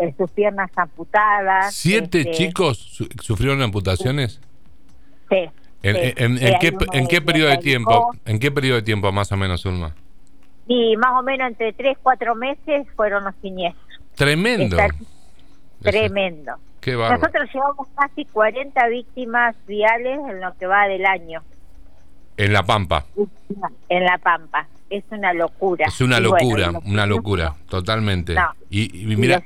eh, 0.00 0.14
sus 0.16 0.30
piernas 0.30 0.70
amputadas. 0.76 1.74
¿Siete 1.74 2.20
este, 2.20 2.32
chicos 2.32 3.04
sufrieron 3.20 3.60
amputaciones? 3.60 4.40
Sí. 5.28 5.50
¿En, 5.84 6.58
qué, 6.58 6.72
¿En 6.92 7.06
qué 7.06 7.20
periodo 7.20 7.50
de 7.50 7.58
tiempo? 7.58 8.10
¿En 8.24 8.38
qué 8.38 8.50
periodo 8.50 8.76
de 8.76 8.82
tiempo 8.82 9.12
más 9.12 9.30
o 9.32 9.36
menos, 9.36 9.64
Ulma? 9.66 9.94
Y 10.66 10.96
más 10.96 11.12
o 11.20 11.22
menos 11.22 11.48
entre 11.48 11.72
tres, 11.74 11.98
cuatro 12.02 12.34
meses 12.34 12.86
fueron 12.96 13.24
los 13.24 13.34
siniestros. 13.42 14.00
Tremendo. 14.14 14.78
tremendo. 15.82 16.54
Qué 16.80 16.92
Nosotros 16.92 17.50
llevamos 17.52 17.88
casi 17.96 18.24
40 18.24 18.88
víctimas 18.88 19.56
viales 19.66 20.18
en 20.28 20.40
lo 20.40 20.56
que 20.56 20.66
va 20.66 20.86
del 20.88 21.04
año. 21.04 21.42
En 22.36 22.52
La 22.52 22.62
Pampa. 22.62 23.04
En 23.88 24.04
La 24.04 24.18
Pampa 24.18 24.66
es 24.90 25.04
una 25.10 25.32
locura. 25.32 25.86
Es 25.86 26.00
una 26.00 26.20
locura, 26.20 26.70
una 26.84 27.06
locura, 27.06 27.54
totalmente. 27.68 28.34
y, 28.70 28.88
mira, 29.16 29.42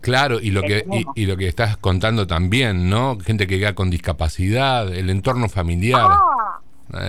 claro, 0.00 0.40
y 0.40 0.50
lo 0.50 0.62
que 0.62 0.84
y, 1.14 1.26
lo 1.26 1.36
que 1.36 1.48
estás 1.48 1.76
contando 1.76 2.26
también, 2.26 2.88
¿no? 2.88 3.18
Gente 3.18 3.46
que 3.46 3.58
queda 3.58 3.74
con 3.74 3.90
discapacidad, 3.90 4.92
el 4.92 5.10
entorno 5.10 5.48
familiar. 5.48 6.08
Ah, 6.10 6.60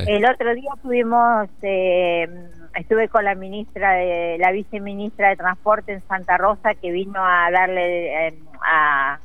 el 0.05 0.25
otro 0.25 0.53
día 0.53 0.71
tuvimos, 0.81 1.47
eh, 1.61 2.27
estuve 2.75 3.07
con 3.07 3.23
la 3.23 3.35
ministra, 3.35 3.93
de 3.93 4.37
la 4.39 4.51
viceministra 4.51 5.29
de 5.29 5.37
Transporte 5.37 5.93
en 5.93 6.01
Santa 6.07 6.37
Rosa 6.37 6.75
que 6.75 6.91
vino 6.91 7.23
a 7.23 7.49
darle, 7.49 8.27
eh, 8.27 8.39
a 8.61 9.19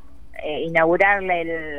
eh, 0.44 0.62
inaugurarle 0.62 1.40
el, 1.42 1.78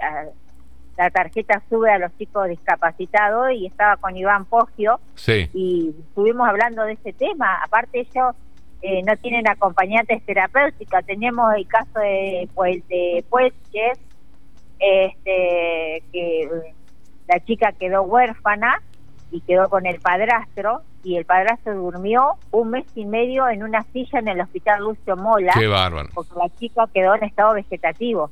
la 0.98 1.10
tarjeta 1.10 1.62
sube 1.70 1.92
a 1.92 2.00
los 2.00 2.16
chicos 2.18 2.48
discapacitados 2.48 3.52
y 3.52 3.66
estaba 3.66 3.98
con 3.98 4.16
Iván 4.16 4.46
Poggio 4.46 5.00
y 5.28 5.94
estuvimos 6.08 6.48
hablando 6.48 6.84
de 6.84 6.94
ese 6.94 7.14
tema. 7.14 7.62
Aparte 7.64 8.00
ellos 8.00 8.36
eh, 8.82 9.02
no 9.04 9.16
tienen 9.18 9.48
acompañantes 9.48 10.24
terapéuticas. 10.26 11.06
Tenemos 11.06 11.54
el 11.56 11.68
caso 11.68 12.00
de 12.00 12.48
pues 12.54 12.88
de 12.88 13.26
pues 13.30 13.54
este 13.74 15.16
que 16.12 16.50
la 17.28 17.40
chica 17.46 17.74
quedó 17.74 18.04
huérfana 18.04 18.82
y 19.32 19.42
quedó 19.42 19.70
con 19.70 19.86
el 19.86 20.00
padrastro 20.00 20.82
y 21.04 21.18
el 21.18 21.26
padrastro 21.26 21.76
durmió 21.76 22.36
un 22.52 22.72
mes 22.72 22.86
y 22.96 23.06
medio 23.06 23.50
en 23.50 23.64
una 23.64 23.84
silla 23.92 24.20
en 24.20 24.30
el 24.30 24.42
hospital 24.42 24.84
Lucio 24.84 25.18
Mola. 25.18 25.54
Qué 25.58 25.68
bárbaro. 25.68 26.10
Porque 26.14 26.34
la 26.36 26.50
chica 26.58 26.88
quedó 26.94 27.16
en 27.16 27.26
estado 27.26 27.54
vegetativo. 27.54 28.32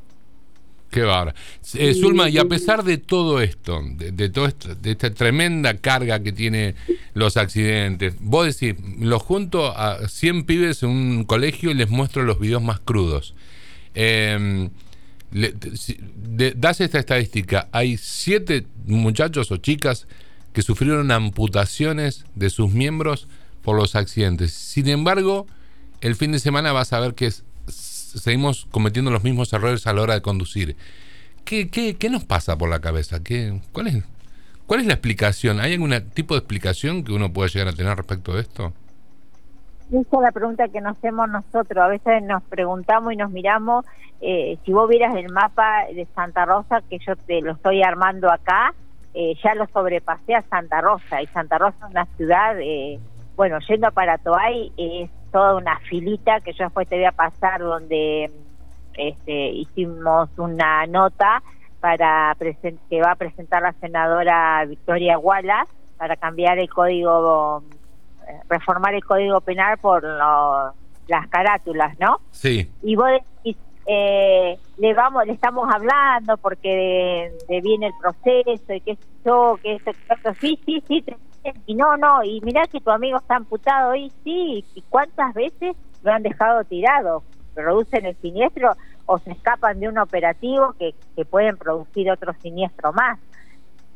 Qué 0.94 1.02
barra. 1.02 1.34
Eh, 1.74 1.96
Zulma, 1.96 2.30
y 2.30 2.38
a 2.38 2.46
pesar 2.46 2.84
de 2.84 3.00
todo 3.00 3.42
esto, 3.42 3.82
de, 3.96 4.12
de, 4.12 4.30
de 4.30 4.92
esta 4.92 5.12
tremenda 5.12 5.76
carga 5.78 6.22
que 6.22 6.32
tiene 6.32 6.76
los 7.16 7.36
accidentes, 7.36 8.14
vos 8.20 8.46
decís, 8.46 8.80
los 9.00 9.24
junto 9.24 9.76
a 9.76 10.08
100 10.08 10.44
pibes 10.46 10.84
en 10.84 10.90
un 10.90 11.24
colegio 11.24 11.72
y 11.72 11.74
les 11.74 11.90
muestro 11.90 12.22
los 12.22 12.40
videos 12.40 12.62
más 12.62 12.80
crudos. 12.80 13.34
Em, 13.96 14.70
das 15.32 16.80
esta 16.80 17.00
estadística, 17.00 17.70
hay 17.72 17.98
7 17.98 18.68
muchachos 18.86 19.52
o 19.52 19.58
chicas 19.58 20.06
que 20.54 20.62
sufrieron 20.62 21.10
amputaciones 21.10 22.26
de 22.36 22.52
sus 22.52 22.72
miembros 22.72 23.28
por 23.64 23.76
los 23.76 23.96
accidentes. 23.96 24.54
Sin 24.54 24.88
embargo, 24.90 25.48
el 26.02 26.16
fin 26.16 26.34
de 26.34 26.40
semana 26.40 26.72
vas 26.72 26.94
a 26.94 27.00
ver 27.00 27.16
que 27.16 27.26
es 27.26 27.44
seguimos 28.20 28.68
cometiendo 28.72 29.12
los 29.12 29.24
mismos 29.24 29.52
errores 29.54 29.88
a 29.88 29.94
la 29.94 30.02
hora 30.02 30.14
de 30.14 30.22
conducir. 30.22 30.76
¿Qué, 31.46 31.70
qué, 31.70 31.96
qué 31.98 32.10
nos 32.10 32.24
pasa 32.24 32.58
por 32.58 32.70
la 32.70 32.80
cabeza? 32.80 33.22
¿Qué, 33.24 33.60
cuál, 33.72 33.88
es, 33.88 34.04
¿Cuál 34.66 34.82
es 34.82 34.86
la 34.86 34.94
explicación? 34.94 35.60
¿Hay 35.60 35.74
algún 35.74 35.94
tipo 36.14 36.34
de 36.34 36.40
explicación 36.40 37.04
que 37.04 37.12
uno 37.12 37.34
pueda 37.34 37.50
llegar 37.50 37.68
a 37.68 37.74
tener 37.74 37.98
respecto 37.98 38.34
de 38.34 38.42
esto? 38.42 38.74
Esa 39.90 40.00
es 40.00 40.22
la 40.22 40.32
pregunta 40.32 40.68
que 40.70 40.82
nos 40.82 40.98
hacemos 40.98 41.30
nosotros. 41.30 41.84
A 41.84 41.88
veces 41.88 42.24
nos 42.24 42.42
preguntamos 42.44 43.14
y 43.14 43.16
nos 43.18 43.30
miramos, 43.30 43.86
eh, 44.22 44.58
si 44.66 44.72
vos 44.72 44.90
vieras 44.90 45.16
el 45.16 45.32
mapa 45.32 45.86
de 45.94 46.08
Santa 46.16 46.46
Rosa, 46.46 46.82
que 46.90 46.98
yo 47.06 47.16
te 47.16 47.42
lo 47.42 47.52
estoy 47.52 47.84
armando 47.84 48.32
acá, 48.32 48.74
eh, 49.14 49.36
ya 49.44 49.54
lo 49.54 49.68
sobrepasé 49.68 50.36
a 50.36 50.42
Santa 50.44 50.82
Rosa. 50.82 51.22
Y 51.22 51.28
Santa 51.28 51.58
Rosa 51.58 51.78
es 51.86 51.92
una 51.92 52.06
ciudad, 52.18 52.60
eh, 52.60 53.00
bueno, 53.36 53.60
yendo 53.68 53.92
para 53.92 54.18
Toay, 54.18 54.72
es 54.78 55.10
toda 55.34 55.56
una 55.56 55.80
filita 55.80 56.40
que 56.40 56.54
yo 56.54 56.66
después 56.66 56.88
te 56.88 56.96
voy 56.96 57.06
a 57.06 57.12
pasar 57.12 57.60
donde 57.60 58.32
este, 58.94 59.50
hicimos 59.50 60.30
una 60.38 60.86
nota 60.86 61.42
para 61.82 62.38
que 62.90 63.02
va 63.02 63.12
a 63.12 63.16
presentar 63.16 63.64
la 63.64 63.74
senadora 63.74 64.64
Victoria 64.66 65.18
Wallace 65.18 65.72
para 65.98 66.16
cambiar 66.16 66.60
el 66.60 66.70
código, 66.70 67.64
eh, 68.28 68.40
reformar 68.48 68.94
el 68.94 69.04
código 69.04 69.42
penal 69.42 69.78
por 69.80 70.04
las 70.04 71.28
carátulas, 71.30 72.00
¿no? 72.00 72.22
Sí. 72.32 72.72
Y 72.84 72.96
vos 72.96 73.10
eh, 73.86 74.58
le 74.78 74.94
vamos, 74.94 75.26
le 75.26 75.34
estamos 75.34 75.70
hablando 75.74 76.38
porque 76.38 77.32
de, 77.48 77.62
viene 77.62 77.88
el 77.88 77.94
proceso 78.00 78.74
y 78.74 78.82
que 78.82 78.92
esto, 78.92 79.60
que 79.62 79.76
esto, 79.76 79.92
que 79.92 80.34
sí, 80.36 80.60
sí, 80.66 80.84
sí, 80.88 81.06
y 81.66 81.76
no, 81.76 81.98
no, 81.98 82.24
y 82.24 82.40
mirá 82.42 82.66
que 82.68 82.80
tu 82.80 82.90
amigo 82.90 83.18
está 83.18 83.36
amputado 83.36 83.94
y 83.96 84.10
sí, 84.24 84.66
y 84.74 84.82
cuántas 84.90 85.34
veces 85.34 85.76
lo 86.02 86.12
han 86.12 86.24
dejado 86.24 86.64
tirado, 86.64 87.24
producen 87.54 88.06
el 88.06 88.16
siniestro 88.18 88.74
o 89.06 89.20
se 89.20 89.32
escapan 89.32 89.80
de 89.80 89.90
un 89.90 89.98
operativo 89.98 90.74
que, 90.80 90.96
que 91.16 91.26
pueden 91.26 91.58
producir 91.58 92.10
otro 92.10 92.34
siniestro 92.42 92.94
más. 92.94 93.20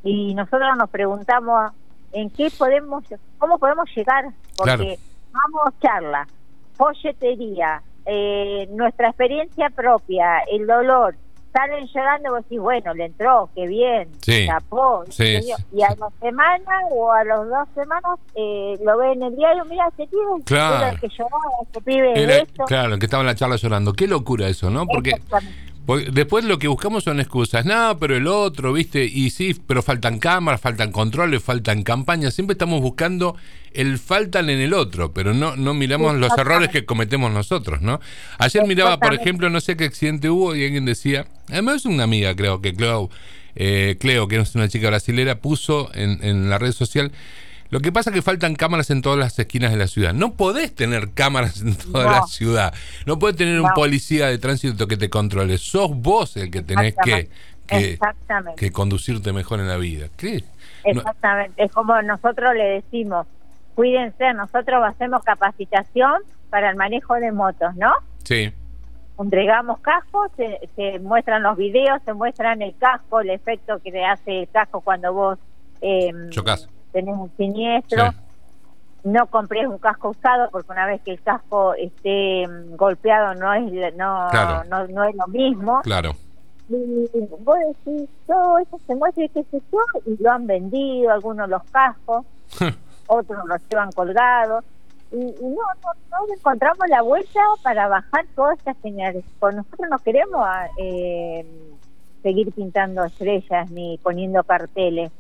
Y 0.04 0.36
nosotros 0.36 0.76
nos 0.78 0.90
preguntamos 0.90 1.72
en 2.12 2.30
qué 2.30 2.50
podemos, 2.58 3.04
cómo 3.38 3.58
podemos 3.58 3.90
llegar, 3.96 4.26
porque 4.58 5.00
vamos 5.32 5.80
charla, 5.82 6.28
folletería, 6.74 7.82
eh, 8.08 8.68
nuestra 8.72 9.10
experiencia 9.10 9.70
propia, 9.70 10.40
el 10.52 10.66
dolor, 10.66 11.16
salen 11.52 11.88
llorando, 11.88 12.32
vos 12.32 12.44
decís, 12.44 12.60
bueno, 12.60 12.94
le 12.94 13.06
entró, 13.06 13.50
qué 13.56 13.68
bien, 13.68 14.10
tapó. 14.48 15.04
y 15.20 15.82
a 15.82 15.90
la 15.96 16.10
semana 16.22 16.80
o 16.92 17.12
a 17.12 17.24
las 17.24 17.48
dos 17.48 17.68
semanas 17.74 18.20
eh, 18.36 18.78
lo 18.84 18.98
ve 18.98 19.14
en 19.14 19.24
el 19.24 19.36
diario, 19.36 19.66
mira, 19.66 19.88
ese 19.88 20.08
pibe 20.08 20.44
claro. 20.46 20.88
el 20.88 21.00
que 21.00 21.10
lloraba, 21.10 21.52
ese 21.70 21.82
pibe 21.82 22.48
Claro, 22.68 22.94
el 22.94 23.00
que 23.00 23.06
estaba 23.06 23.22
en 23.22 23.28
la 23.28 23.36
charla 23.36 23.56
llorando. 23.56 23.94
Qué 23.94 24.08
locura 24.08 24.48
eso, 24.48 24.70
¿no? 24.70 24.86
Porque 24.86 25.14
después 26.12 26.44
lo 26.44 26.60
que 26.60 26.68
buscamos 26.68 27.04
son 27.06 27.20
excusas. 27.20 27.66
No, 27.66 27.98
pero 28.00 28.16
el 28.16 28.28
otro, 28.28 28.74
¿viste? 28.74 29.06
Y 29.06 29.30
sí, 29.30 29.56
pero 29.66 29.82
faltan 29.82 30.20
cámaras, 30.20 30.60
faltan 30.60 30.92
controles, 30.92 31.42
faltan 31.42 31.84
campañas. 31.84 32.34
Siempre 32.34 32.54
estamos 32.54 32.82
buscando 32.82 33.36
el 33.74 33.98
faltan 33.98 34.50
en 34.50 34.60
el 34.60 34.74
otro, 34.74 35.14
pero 35.14 35.34
no, 35.34 35.56
no 35.56 35.74
miramos 35.74 36.16
los 36.16 36.36
errores 36.38 36.70
que 36.70 36.86
cometemos 36.86 37.32
nosotros, 37.32 37.82
¿no? 37.82 38.00
Ayer 38.38 38.66
miraba, 38.66 39.00
por 39.00 39.14
ejemplo, 39.14 39.50
no 39.50 39.62
sé 39.62 39.78
qué 39.78 39.86
accidente 39.86 40.30
hubo 40.30 40.56
y 40.56 40.66
alguien 40.66 40.86
decía, 40.86 41.28
además 41.50 41.78
es 41.78 41.86
una 41.86 42.04
amiga, 42.04 42.36
creo 42.36 42.60
que 42.62 42.74
Cleo, 42.74 43.10
eh, 43.56 43.96
Cleo, 44.00 44.28
que 44.28 44.38
es 44.38 44.56
una 44.56 44.68
chica 44.68 44.88
brasilera, 44.88 45.40
puso 45.40 45.92
en, 45.94 46.24
en 46.24 46.50
la 46.50 46.58
red 46.58 46.72
social 46.72 47.12
Lo 47.70 47.80
que 47.80 47.92
pasa 47.92 48.10
es 48.10 48.16
que 48.16 48.22
faltan 48.22 48.56
cámaras 48.56 48.90
en 48.92 49.02
todas 49.02 49.20
las 49.20 49.38
esquinas 49.38 49.72
de 49.72 49.78
la 49.78 49.88
ciudad. 49.88 50.14
No 50.14 50.34
podés 50.34 50.74
tener 50.74 51.12
cámaras 51.12 51.62
en 51.62 51.76
toda 51.76 52.06
la 52.06 52.22
ciudad. 52.24 52.74
No 53.06 53.20
podés 53.20 53.36
tener 53.36 53.60
un 53.60 53.70
policía 53.76 54.28
de 54.28 54.38
tránsito 54.38 54.88
que 54.88 54.98
te 54.98 55.10
controle. 55.10 55.58
Sos 55.58 55.92
vos 55.92 56.38
el 56.38 56.50
que 56.50 56.62
tenés 56.62 56.96
que, 57.04 57.30
que, 57.68 58.72
conducirte 58.72 59.34
mejor 59.34 59.60
en 59.60 59.68
la 59.68 59.78
vida. 59.78 60.08
¿Qué? 60.16 60.44
Exactamente. 60.84 61.64
Es 61.64 61.72
como 61.72 62.02
nosotros 62.02 62.54
le 62.56 62.82
decimos, 62.82 63.28
cuídense, 63.76 64.34
nosotros 64.34 64.82
hacemos 64.86 65.24
capacitación 65.24 66.22
para 66.50 66.70
el 66.70 66.78
manejo 66.78 67.16
de 67.16 67.32
motos, 67.32 67.76
¿no? 67.76 67.92
Sí. 68.24 68.52
Entregamos 69.20 69.80
cascos, 69.80 70.32
se, 70.76 71.00
muestran 71.00 71.44
los 71.44 71.58
videos, 71.58 72.02
se 72.06 72.14
muestran 72.14 72.62
el 72.62 72.78
casco, 72.78 73.20
el 73.20 73.32
efecto 73.32 73.80
que 73.84 73.92
le 73.92 74.06
hace 74.06 74.42
el 74.42 74.50
casco 74.50 74.82
cuando 74.82 75.12
vos 75.12 75.40
eh, 75.82 76.12
tenés 76.98 77.16
un 77.16 77.32
siniestro. 77.38 78.10
No 79.04 79.28
compres 79.28 79.68
un 79.68 79.78
casco 79.78 80.10
usado 80.10 80.50
porque 80.52 80.72
una 80.72 80.88
vez 80.88 81.02
que 81.02 81.12
el 81.12 81.22
casco 81.22 81.76
esté 81.76 82.48
mm, 82.48 82.76
golpeado 82.76 83.36
no 83.36 83.54
es 83.54 83.96
no, 83.96 84.32
no, 84.32 84.88
no, 84.88 85.04
es 85.04 85.16
lo 85.16 85.28
mismo. 85.28 85.82
Claro. 85.84 86.14
Y 86.70 87.08
vos 87.40 87.58
decís, 87.86 88.10
todo 88.26 88.58
eso 88.58 88.80
se 88.86 88.96
muestra 88.96 89.24
y 89.24 89.30
qué 89.30 89.44
sé 89.44 89.62
yo, 89.72 89.80
y 90.06 90.22
lo 90.22 90.32
han 90.32 90.48
vendido, 90.48 91.12
algunos 91.12 91.48
los 91.48 91.64
cascos, 91.72 92.26
otros 93.08 93.46
los 93.46 93.62
llevan 93.70 93.92
colgados. 93.92 94.66
Y, 95.12 95.18
no, 95.18 95.30
no, 95.40 95.94
no, 96.12 96.34
encontramos 96.36 96.90
la 96.90 97.02
vuelta 97.04 97.40
para 97.64 97.88
bajar 97.88 98.26
todas 98.36 98.58
estas 98.58 98.76
señales. 98.82 99.24
Por 99.40 99.54
nosotros 99.54 99.88
no 99.90 100.00
queremos 100.00 100.46
eh, 100.78 101.46
seguir 102.24 102.52
pintando 102.52 103.06
estrellas 103.06 103.70
ni 103.72 103.98
poniendo 104.00 104.44
carteles 104.44 105.12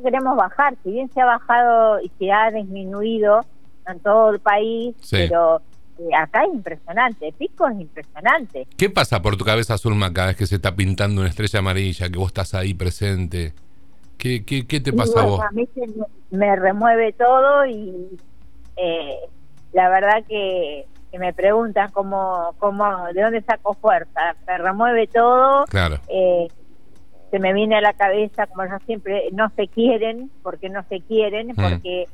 queremos 0.00 0.36
bajar, 0.36 0.76
si 0.82 0.92
bien 0.92 1.10
se 1.12 1.20
ha 1.20 1.26
bajado 1.26 2.00
y 2.00 2.10
se 2.18 2.30
ha 2.30 2.50
disminuido 2.50 3.44
en 3.86 4.00
todo 4.00 4.30
el 4.30 4.40
país, 4.40 4.94
pero 5.10 5.60
eh, 5.98 6.14
acá 6.16 6.44
es 6.44 6.54
impresionante, 6.54 7.32
Pico 7.38 7.68
es 7.68 7.80
impresionante. 7.80 8.66
¿Qué 8.76 8.90
pasa 8.90 9.20
por 9.20 9.36
tu 9.36 9.44
cabeza, 9.44 9.76
Zulma, 9.78 10.12
cada 10.12 10.28
vez 10.28 10.36
que 10.36 10.46
se 10.46 10.56
está 10.56 10.74
pintando 10.74 11.20
una 11.20 11.30
estrella 11.30 11.58
amarilla, 11.58 12.08
que 12.08 12.18
vos 12.18 12.28
estás 12.28 12.54
ahí 12.54 12.74
presente? 12.74 13.52
¿Qué, 14.18 14.44
qué, 14.44 14.66
qué 14.66 14.80
te 14.80 14.92
pasa 14.92 15.20
a 15.20 15.24
vos? 15.24 15.40
A 15.40 15.50
mí 15.50 15.68
me, 16.30 16.56
remueve 16.56 17.12
todo 17.12 17.66
y 17.66 18.18
eh, 18.76 19.16
la 19.72 19.88
verdad 19.88 20.24
que, 20.28 20.86
me 21.18 21.34
preguntan 21.34 21.90
cómo, 21.90 22.54
cómo, 22.58 22.84
de 23.12 23.20
dónde 23.20 23.42
saco 23.42 23.74
fuerza. 23.74 24.34
Me 24.46 24.56
remueve 24.56 25.08
todo. 25.08 25.66
Claro. 25.66 25.98
Eh, 26.08 26.48
se 27.32 27.38
me 27.38 27.54
viene 27.54 27.76
a 27.76 27.80
la 27.80 27.94
cabeza, 27.94 28.46
como 28.46 28.66
yo 28.66 28.78
siempre, 28.84 29.30
no 29.32 29.50
se 29.56 29.66
quieren, 29.66 30.30
porque 30.42 30.68
no 30.68 30.84
se 30.90 31.00
quieren, 31.00 31.48
mm. 31.48 31.54
porque 31.54 32.06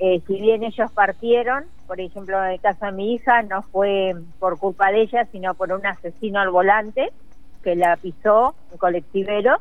eh, 0.00 0.20
si 0.26 0.40
bien 0.40 0.64
ellos 0.64 0.90
partieron, 0.90 1.62
por 1.86 2.00
ejemplo, 2.00 2.44
en 2.44 2.50
el 2.54 2.60
caso 2.60 2.86
de 2.86 2.92
mi 2.92 3.14
hija, 3.14 3.42
no 3.42 3.62
fue 3.62 4.16
por 4.40 4.58
culpa 4.58 4.90
de 4.90 5.02
ella, 5.02 5.28
sino 5.30 5.54
por 5.54 5.72
un 5.72 5.86
asesino 5.86 6.40
al 6.40 6.50
volante 6.50 7.12
que 7.62 7.76
la 7.76 7.96
pisó, 7.96 8.56
un 8.72 8.78
colectivero, 8.78 9.58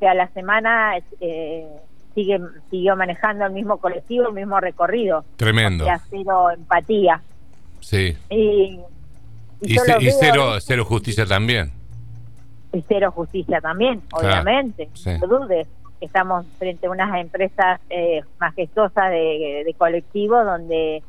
que 0.00 0.08
a 0.08 0.14
la 0.14 0.26
semana 0.30 0.98
eh, 1.20 1.68
sigue, 2.16 2.40
siguió 2.68 2.96
manejando 2.96 3.46
el 3.46 3.52
mismo 3.52 3.76
colectivo, 3.76 4.26
el 4.26 4.34
mismo 4.34 4.58
recorrido. 4.58 5.24
Tremendo. 5.36 5.86
Y 5.86 5.90
cero 6.10 6.50
empatía. 6.50 7.22
Sí. 7.78 8.16
Y, 8.28 8.80
y, 9.60 9.78
cero, 10.18 10.56
cero 10.60 10.84
justicia 10.84 11.24
también 11.26 11.77
y 12.72 12.84
cero 12.86 13.10
justicia 13.12 13.60
también, 13.60 14.02
obviamente, 14.12 14.88
no 15.20 15.26
dudes. 15.26 15.66
Estamos 16.00 16.46
frente 16.58 16.86
a 16.86 16.90
unas 16.90 17.20
empresas 17.20 17.80
eh, 17.90 18.22
majestuosas 18.38 19.10
de, 19.10 19.64
de 19.66 19.74
colectivos 19.76 20.44
donde 20.44 21.02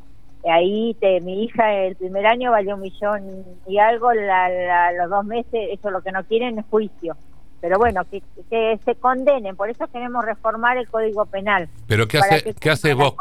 ahí 0.48 0.96
te, 1.00 1.20
mi 1.22 1.44
hija 1.44 1.74
el 1.74 1.96
primer 1.96 2.26
año 2.26 2.52
valió 2.52 2.76
un 2.76 2.82
millón 2.82 3.46
y 3.68 3.78
algo, 3.78 4.14
la, 4.14 4.92
los 4.94 5.10
dos 5.10 5.26
meses, 5.26 5.70
eso 5.72 5.90
lo 5.90 6.02
que 6.02 6.12
no 6.12 6.24
quieren 6.24 6.60
es 6.60 6.66
juicio. 6.70 7.16
Pero 7.62 7.78
bueno, 7.78 8.04
que, 8.10 8.24
se 8.86 8.96
condenen, 8.96 9.58
por 9.58 9.70
eso 9.70 9.86
queremos 9.88 10.24
reformar 10.24 10.78
el 10.78 10.88
Código 10.88 11.26
Penal. 11.26 11.68
Pero 11.88 12.08
¿qué, 12.08 12.20
hace, 12.20 12.54
¿qué 12.54 12.70
haces 12.70 12.96
vos? 12.96 13.16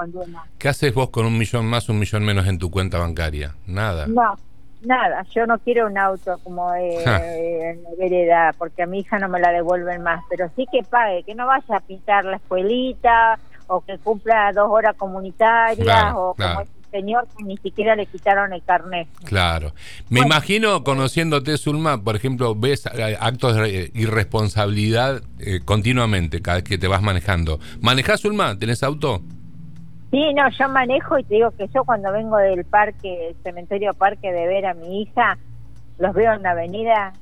¿Qué 0.59 0.68
haces 0.68 0.95
vos 0.95 1.11
con 1.11 1.26
un 1.26 1.37
millón 1.37 1.66
más, 1.66 1.88
un 1.88 1.99
millón 1.99 2.25
menos 2.25 2.47
en 2.47 2.57
tu 2.57 2.71
cuenta 2.71 2.99
bancaria? 2.99 3.57
Nada. 3.66 4.07
No, 4.07 4.38
Nada, 4.82 5.25
yo 5.35 5.47
no 5.47 5.58
quiero 5.58 5.87
un 5.87 5.99
auto 5.99 6.38
como 6.44 6.73
eh, 6.75 7.02
en 7.70 7.99
vereda, 7.99 8.54
porque 8.56 8.82
a 8.82 8.87
mi 8.87 9.00
hija 9.00 9.18
no 9.18 9.28
me 9.28 9.41
la 9.41 9.50
devuelven 9.50 10.02
más, 10.02 10.23
pero 10.30 10.50
sí 10.56 10.67
que 10.71 10.82
pague, 10.82 11.25
que 11.25 11.34
no 11.34 11.47
vaya 11.47 11.76
a 11.76 11.80
pintar 11.80 12.25
la 12.25 12.36
escuelita 12.36 13.38
o 13.67 13.80
que 13.82 13.99
cumpla 13.99 14.52
dos 14.52 14.69
horas 14.71 14.97
comunitarias 14.97 16.12
o 16.14 16.34
como 16.34 16.60
ese 16.60 16.73
señor 16.91 17.28
que 17.36 17.45
ni 17.45 17.56
siquiera 17.58 17.95
le 17.97 18.06
quitaron 18.06 18.52
el 18.52 18.62
carnet. 18.62 19.08
Claro. 19.25 19.75
Me 20.08 20.21
imagino, 20.21 20.84
conociéndote, 20.84 21.58
Zulma, 21.58 22.02
por 22.02 22.17
ejemplo, 22.17 22.54
ves 22.54 22.86
eh, 22.86 23.17
actos 23.21 23.56
de 23.56 23.91
irresponsabilidad 23.95 25.23
eh, 25.38 25.60
continuamente 25.64 26.41
cada 26.41 26.58
vez 26.58 26.64
que 26.64 26.78
te 26.78 26.88
vas 26.88 27.02
manejando. 27.02 27.60
¿Manejás, 27.80 28.23
Zulma? 28.23 28.58
¿Tenés 28.58 28.82
auto? 28.82 29.23
Sí, 30.10 30.32
no, 30.34 30.49
yo 30.50 30.68
manejo 30.68 31.18
y 31.18 31.25
te 31.25 31.34
digo 31.34 31.50
que 31.50 31.68
yo 31.68 31.84
cuando 31.84 32.10
vengo 32.12 32.38
del 32.38 32.64
parque, 32.64 33.28
el 33.28 33.36
cementerio 33.42 33.92
parque 33.92 34.32
de 34.32 34.47
ver 34.47 34.64
a 34.66 34.75
mi 34.75 35.02
hija, 35.02 35.38
los 35.99 36.14
veo 36.14 36.32
en 36.32 36.42
la 36.42 36.52
avenida 36.52 37.12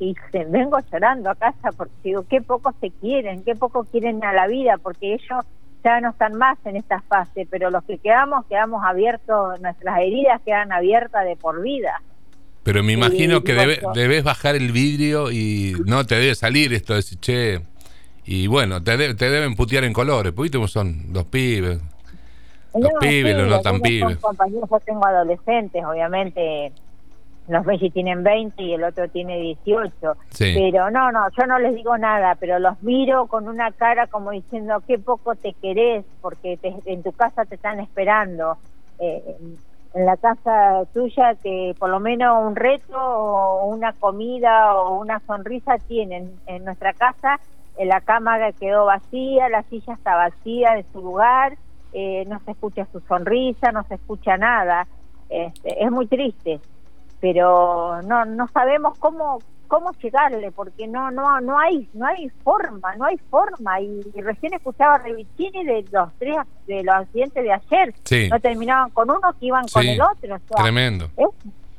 y 0.00 0.16
se, 0.32 0.44
vengo 0.44 0.78
llorando 0.92 1.30
a 1.30 1.36
casa 1.36 1.70
porque 1.76 1.92
digo, 2.02 2.26
qué 2.28 2.40
poco 2.40 2.74
se 2.80 2.90
quieren, 2.90 3.44
qué 3.44 3.54
poco 3.54 3.84
quieren 3.84 4.24
a 4.24 4.32
la 4.32 4.48
vida, 4.48 4.78
porque 4.82 5.14
ellos 5.14 5.44
ya 5.84 6.00
no 6.00 6.10
están 6.10 6.34
más 6.34 6.58
en 6.64 6.76
esta 6.76 7.00
fase, 7.02 7.46
pero 7.48 7.70
los 7.70 7.84
que 7.84 7.98
quedamos, 7.98 8.46
quedamos 8.46 8.82
abiertos, 8.84 9.60
nuestras 9.60 9.98
heridas 10.00 10.40
quedan 10.44 10.72
abiertas 10.72 11.24
de 11.26 11.36
por 11.36 11.62
vida. 11.62 12.02
Pero 12.64 12.82
me 12.82 12.92
imagino 12.92 13.44
que 13.44 13.52
debes 13.94 14.24
bajar 14.24 14.56
el 14.56 14.72
vidrio 14.72 15.30
y 15.30 15.74
no 15.84 16.04
te 16.06 16.14
debe 16.16 16.34
salir 16.34 16.72
esto 16.72 16.94
de 16.94 16.96
decir, 16.96 17.20
che, 17.20 17.60
y 18.24 18.46
bueno, 18.46 18.82
te, 18.82 19.14
te 19.14 19.30
deben 19.30 19.54
putear 19.54 19.84
en 19.84 19.92
colores, 19.92 20.32
porque 20.32 20.66
son 20.66 21.12
los 21.12 21.24
pibes, 21.26 21.78
los 22.74 22.92
pibes, 23.00 23.36
los 23.36 23.48
no 23.48 23.60
tan 23.60 23.80
pibes. 23.80 24.18
Compañeros, 24.18 24.68
yo 24.70 24.80
tengo 24.80 25.06
adolescentes, 25.06 25.84
obviamente. 25.84 26.72
Los 27.46 27.66
Messi 27.66 27.90
tienen 27.90 28.24
20 28.24 28.62
y 28.62 28.72
el 28.72 28.84
otro 28.84 29.06
tiene 29.08 29.38
18. 29.38 30.16
Pero 30.38 30.90
no, 30.90 31.12
no, 31.12 31.28
yo 31.38 31.46
no 31.46 31.58
les 31.58 31.74
digo 31.74 31.98
nada, 31.98 32.36
pero 32.36 32.58
los 32.58 32.82
miro 32.82 33.26
con 33.26 33.48
una 33.48 33.70
cara 33.70 34.06
como 34.06 34.30
diciendo 34.30 34.82
qué 34.86 34.98
poco 34.98 35.34
te 35.34 35.52
querés, 35.52 36.06
porque 36.22 36.58
en 36.62 37.02
tu 37.02 37.12
casa 37.12 37.44
te 37.44 37.56
están 37.56 37.80
esperando. 37.80 38.56
Eh, 38.98 39.36
en 39.92 40.06
la 40.06 40.16
casa 40.16 40.84
tuya 40.92 41.34
que 41.36 41.74
por 41.78 41.90
lo 41.90 42.00
menos 42.00 42.44
un 42.44 42.56
reto 42.56 42.98
o 42.98 43.66
una 43.66 43.92
comida 43.92 44.74
o 44.74 44.98
una 44.98 45.20
sonrisa 45.20 45.76
tienen. 45.86 46.32
En 46.46 46.64
nuestra 46.64 46.94
casa 46.94 47.38
la 47.78 48.00
cama 48.00 48.38
quedó 48.52 48.86
vacía, 48.86 49.48
la 49.48 49.62
silla 49.64 49.94
está 49.94 50.16
vacía 50.16 50.74
de 50.74 50.84
su 50.92 51.00
lugar 51.00 51.56
eh, 51.94 52.24
no 52.26 52.40
se 52.44 52.50
escucha 52.50 52.86
su 52.90 53.00
sonrisa, 53.02 53.70
no 53.70 53.84
se 53.84 53.94
escucha 53.94 54.36
nada. 54.36 54.86
Este, 55.30 55.82
es 55.82 55.90
muy 55.92 56.06
triste, 56.08 56.60
pero 57.20 58.02
no 58.02 58.24
no 58.24 58.48
sabemos 58.48 58.98
cómo 58.98 59.38
cómo 59.68 59.92
llegarle 59.92 60.50
porque 60.50 60.86
no 60.86 61.10
no 61.12 61.40
no 61.40 61.58
hay 61.58 61.88
no 61.94 62.06
hay 62.06 62.28
forma 62.42 62.96
no 62.96 63.04
hay 63.04 63.16
forma. 63.30 63.80
Y, 63.80 64.02
recién 64.20 64.54
escuchaba 64.54 64.96
a 64.96 64.98
Revicini 64.98 65.64
de 65.64 65.84
los 65.92 66.12
tres 66.18 66.36
de 66.66 66.82
los 66.82 66.94
accidentes 66.96 67.44
de 67.44 67.52
ayer. 67.52 67.94
No 68.30 68.40
terminaban 68.40 68.90
con 68.90 69.10
uno 69.10 69.32
que 69.38 69.46
iban 69.46 69.66
con 69.72 69.86
el 69.86 70.00
otro 70.00 70.36
tremendo. 70.56 71.08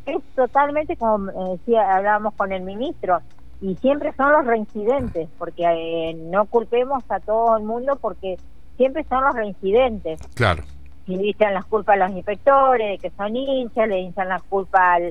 es, 0.06 0.24
totalmente 0.34 0.96
como 0.96 1.30
decía 1.58 1.94
hablábamos 1.94 2.34
con 2.36 2.54
el 2.54 2.64
ministro 2.64 3.20
y 3.60 3.76
siempre 3.76 4.14
son 4.14 4.32
los 4.32 4.46
reincidentes 4.46 5.28
porque 5.38 5.64
eh, 5.66 6.14
no 6.14 6.46
culpemos 6.46 7.04
a 7.10 7.20
todo 7.20 7.58
el 7.58 7.64
mundo 7.64 7.98
porque 8.00 8.38
siempre 8.78 9.04
son 9.06 9.24
los 9.24 9.36
reincidentes. 9.36 10.20
Claro. 10.34 10.64
Y 11.08 11.18
le 11.18 11.30
echan 11.30 11.54
las 11.54 11.66
culpas 11.66 11.96
a 11.96 12.08
los 12.08 12.16
inspectores, 12.16 13.00
que 13.00 13.12
son 13.12 13.36
hinchas, 13.36 13.88
le 13.88 14.08
echan 14.08 14.30
las 14.30 14.42
culpas 14.44 15.02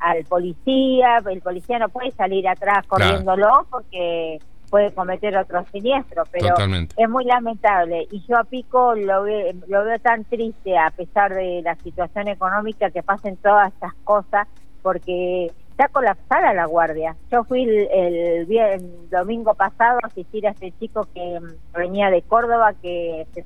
al, 0.00 0.24
policía, 0.24 1.22
el 1.30 1.40
policía 1.40 1.78
no 1.78 1.88
puede 1.88 2.10
salir 2.12 2.46
atrás 2.48 2.84
corriéndolo 2.86 3.66
porque 3.70 4.40
puede 4.68 4.92
cometer 4.92 5.36
otro 5.36 5.64
siniestro, 5.70 6.24
pero 6.32 6.56
es 6.96 7.08
muy 7.08 7.24
lamentable. 7.24 8.08
Y 8.10 8.24
yo 8.26 8.36
a 8.36 8.44
Pico 8.44 8.94
lo, 8.96 9.22
ve, 9.22 9.54
lo 9.68 9.84
veo 9.84 9.98
tan 10.00 10.24
triste 10.24 10.76
a 10.76 10.90
pesar 10.90 11.32
de 11.32 11.62
la 11.62 11.76
situación 11.76 12.26
económica 12.26 12.90
que 12.90 13.02
pasen 13.02 13.36
todas 13.36 13.72
estas 13.72 13.94
cosas, 14.02 14.48
porque 14.82 15.52
está 15.74 15.88
colapsada 15.88 16.54
la 16.54 16.66
guardia. 16.66 17.16
Yo 17.32 17.42
fui 17.44 17.64
el, 17.64 18.46
el, 18.46 19.10
domingo 19.10 19.54
pasado 19.54 19.98
a 20.02 20.06
asistir 20.06 20.46
a 20.46 20.50
este 20.50 20.72
chico 20.78 21.08
que 21.12 21.40
mm, 21.40 21.76
venía 21.76 22.10
de 22.10 22.22
Córdoba, 22.22 22.74
que 22.80 23.26
se, 23.34 23.44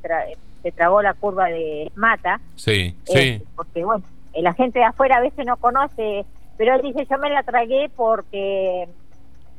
se 0.62 0.72
tragó 0.72 1.00
la 1.00 1.14
curva 1.14 1.46
de 1.46 1.90
Mata. 1.94 2.38
Sí, 2.54 2.94
eh, 3.14 3.38
sí. 3.38 3.42
Porque, 3.56 3.82
bueno, 3.82 4.04
la 4.34 4.52
gente 4.52 4.78
de 4.78 4.84
afuera 4.84 5.16
a 5.16 5.22
veces 5.22 5.46
no 5.46 5.56
conoce, 5.56 6.26
pero 6.58 6.74
él 6.74 6.82
dice, 6.82 7.06
yo 7.10 7.16
me 7.16 7.30
la 7.30 7.42
tragué 7.42 7.90
porque 7.96 8.86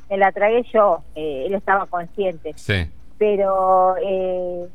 me 0.08 0.16
la 0.16 0.30
tragué 0.30 0.62
yo. 0.72 1.02
Eh, 1.16 1.46
él 1.46 1.54
estaba 1.54 1.86
consciente. 1.86 2.52
Sí. 2.54 2.88
Pero... 3.18 3.96
Eh, 4.00 4.68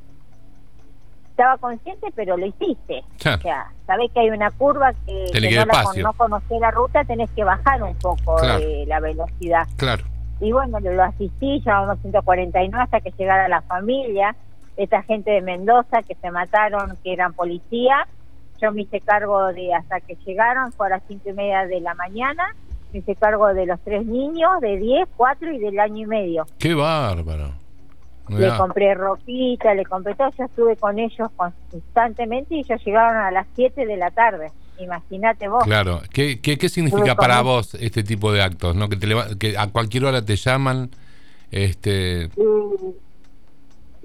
estaba 1.35 1.57
consciente, 1.57 2.07
pero 2.15 2.37
lo 2.37 2.45
hiciste. 2.45 3.03
O 3.19 3.41
sea, 3.41 3.69
sabés 3.85 4.09
que 4.13 4.21
hay 4.21 4.29
una 4.29 4.51
curva 4.51 4.93
que, 5.05 5.27
no, 5.33 5.65
la, 5.65 5.83
no 6.01 6.13
conocés 6.13 6.61
la 6.61 6.71
ruta, 6.71 7.03
tenés 7.03 7.29
que 7.31 7.43
bajar 7.43 7.83
un 7.83 7.93
poco 7.95 8.37
la 8.41 8.99
velocidad. 9.01 9.67
Claro. 9.75 10.05
Y 10.39 10.53
bueno, 10.53 10.79
lo 10.79 11.03
asistí, 11.03 11.61
llamamos 11.65 11.99
149 12.01 12.81
hasta 12.81 13.01
que 13.01 13.11
llegara 13.17 13.49
la 13.49 13.61
familia, 13.63 14.33
esta 14.77 15.03
gente 15.03 15.31
de 15.31 15.41
Mendoza 15.41 16.03
que 16.03 16.15
se 16.15 16.31
mataron, 16.31 16.97
que 17.03 17.11
eran 17.11 17.33
policía. 17.33 18.07
Yo 18.61 18.71
me 18.71 18.83
hice 18.83 19.01
cargo 19.01 19.47
de 19.47 19.73
hasta 19.73 19.99
que 19.99 20.15
llegaron, 20.25 20.71
fue 20.71 20.87
a 20.87 20.91
las 20.91 21.03
cinco 21.07 21.29
y 21.29 21.33
media 21.33 21.65
de 21.65 21.81
la 21.81 21.93
mañana, 21.95 22.55
me 22.93 22.99
hice 22.99 23.15
cargo 23.15 23.53
de 23.53 23.65
los 23.65 23.79
tres 23.81 24.05
niños, 24.05 24.61
de 24.61 24.77
10, 24.77 25.09
4 25.17 25.51
y 25.51 25.59
del 25.59 25.79
año 25.79 26.03
y 26.03 26.05
medio. 26.05 26.45
¡Qué 26.57 26.73
bárbaro! 26.73 27.64
Le 28.29 28.57
compré 28.57 28.95
ropita, 28.95 29.73
le 29.73 29.85
compré 29.85 30.15
todo, 30.15 30.29
yo 30.37 30.45
estuve 30.45 30.75
con 30.77 30.97
ellos 30.97 31.29
constantemente 31.35 32.55
y 32.55 32.59
ellos 32.59 32.83
llegaron 32.83 33.17
a 33.17 33.31
las 33.31 33.45
7 33.55 33.85
de 33.85 33.97
la 33.97 34.11
tarde. 34.11 34.51
Imagínate 34.79 35.47
vos. 35.47 35.63
Claro, 35.63 36.01
¿qué, 36.11 36.39
qué, 36.41 36.69
significa 36.69 37.15
para 37.15 37.41
vos 37.41 37.75
este 37.75 38.03
tipo 38.03 38.31
de 38.31 38.41
actos? 38.41 38.75
¿no? 38.75 38.89
Que, 38.89 38.97
te 38.97 39.07
que 39.37 39.57
a 39.57 39.67
cualquier 39.67 40.05
hora 40.05 40.21
te 40.23 40.35
llaman. 40.35 40.89
este 41.51 42.29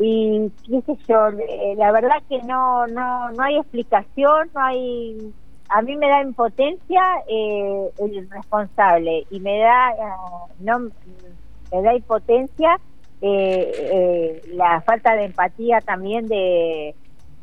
y, 0.02 0.50
qué 0.66 0.80
sé 0.87 0.96
yo, 1.06 1.30
la 1.76 1.92
verdad 1.92 2.22
que 2.26 2.40
no, 2.44 2.87
no, 2.87 3.30
no 3.33 3.42
hay 3.42 3.59
explicación, 3.59 4.48
no 4.54 4.61
hay. 4.62 5.35
A 5.68 5.83
mí 5.83 5.94
me 5.96 6.09
da 6.09 6.22
impotencia 6.22 7.02
eh, 7.28 7.90
el 7.98 8.30
responsable 8.30 9.26
y 9.30 9.40
me 9.40 9.59
da, 9.59 9.90
eh, 9.90 10.52
no, 10.61 10.78
me 10.78 11.83
da 11.83 11.94
impotencia 11.94 12.80
eh, 13.22 13.72
eh, 13.76 14.42
la 14.54 14.80
falta 14.80 15.14
de 15.14 15.24
empatía 15.24 15.80
también 15.80 16.26
de 16.26 16.94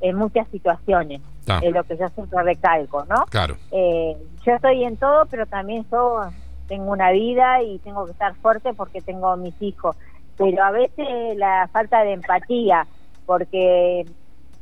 en 0.01 0.15
muchas 0.15 0.47
situaciones 0.49 1.21
es 1.61 1.73
lo 1.73 1.83
que 1.83 1.97
yo 1.97 2.09
siempre 2.09 2.41
recalco 2.43 3.05
no 3.05 3.25
claro. 3.29 3.55
Eh, 3.71 4.17
yo 4.45 4.53
estoy 4.53 4.83
en 4.83 4.97
todo 4.97 5.25
pero 5.27 5.45
también 5.45 5.85
yo 5.91 6.21
tengo 6.67 6.91
una 6.91 7.11
vida 7.11 7.61
y 7.61 7.77
tengo 7.79 8.05
que 8.05 8.11
estar 8.11 8.35
fuerte 8.35 8.73
porque 8.73 9.01
tengo 9.01 9.35
mis 9.37 9.59
hijos. 9.61 9.95
Pero 10.37 10.63
a 10.63 10.71
veces 10.71 11.37
la 11.37 11.69
falta 11.71 12.03
de 12.03 12.13
empatía 12.13 12.87
porque 13.25 14.05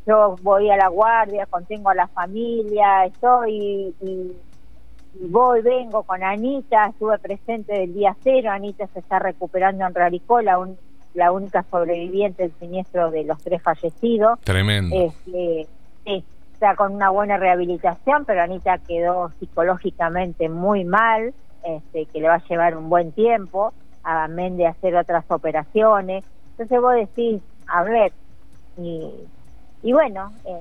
yo 0.06 0.36
voy 0.42 0.70
a 0.70 0.78
la 0.78 0.88
guardia 0.88 1.46
contengo 1.48 1.90
a 1.90 1.96
la 1.96 2.08
familia 2.08 3.06
estoy 3.06 3.96
y, 4.02 4.34
voy, 5.30 5.62
vengo 5.62 6.04
con 6.04 6.24
Anita, 6.24 6.88
estuve 6.88 7.18
presente 7.20 7.74
del 7.74 7.94
día 7.94 8.16
cero, 8.22 8.52
Anita 8.52 8.86
se 8.88 9.00
está 9.00 9.18
recuperando 9.18 9.86
en 9.86 9.96
Raricola, 9.96 10.60
un, 10.60 10.78
la 11.16 11.32
única 11.32 11.66
sobreviviente 11.72 12.44
del 12.44 12.54
siniestro 12.60 13.10
de 13.10 13.24
los 13.24 13.42
tres 13.42 13.62
fallecidos. 13.62 14.40
Tremendo. 14.42 14.96
Este, 14.96 15.68
sí, 16.06 16.24
está 16.54 16.76
con 16.76 16.94
una 16.94 17.10
buena 17.10 17.38
rehabilitación, 17.38 18.26
pero 18.26 18.42
Anita 18.42 18.78
quedó 18.80 19.32
psicológicamente 19.40 20.50
muy 20.50 20.84
mal, 20.84 21.34
este, 21.64 22.06
que 22.06 22.20
le 22.20 22.28
va 22.28 22.36
a 22.36 22.48
llevar 22.48 22.78
un 22.78 22.90
buen 22.90 23.12
tiempo, 23.12 23.74
amén 24.04 24.58
de 24.58 24.68
hacer 24.68 24.96
otras 24.96 25.26
operaciones. 25.30 26.24
Entonces 26.52 26.82
vos 26.82 26.94
decís, 26.96 27.42
a 27.68 27.84
ver, 27.84 28.14
y, 28.78 29.10
y 29.84 29.94
bueno, 29.94 30.32
eh, 30.46 30.60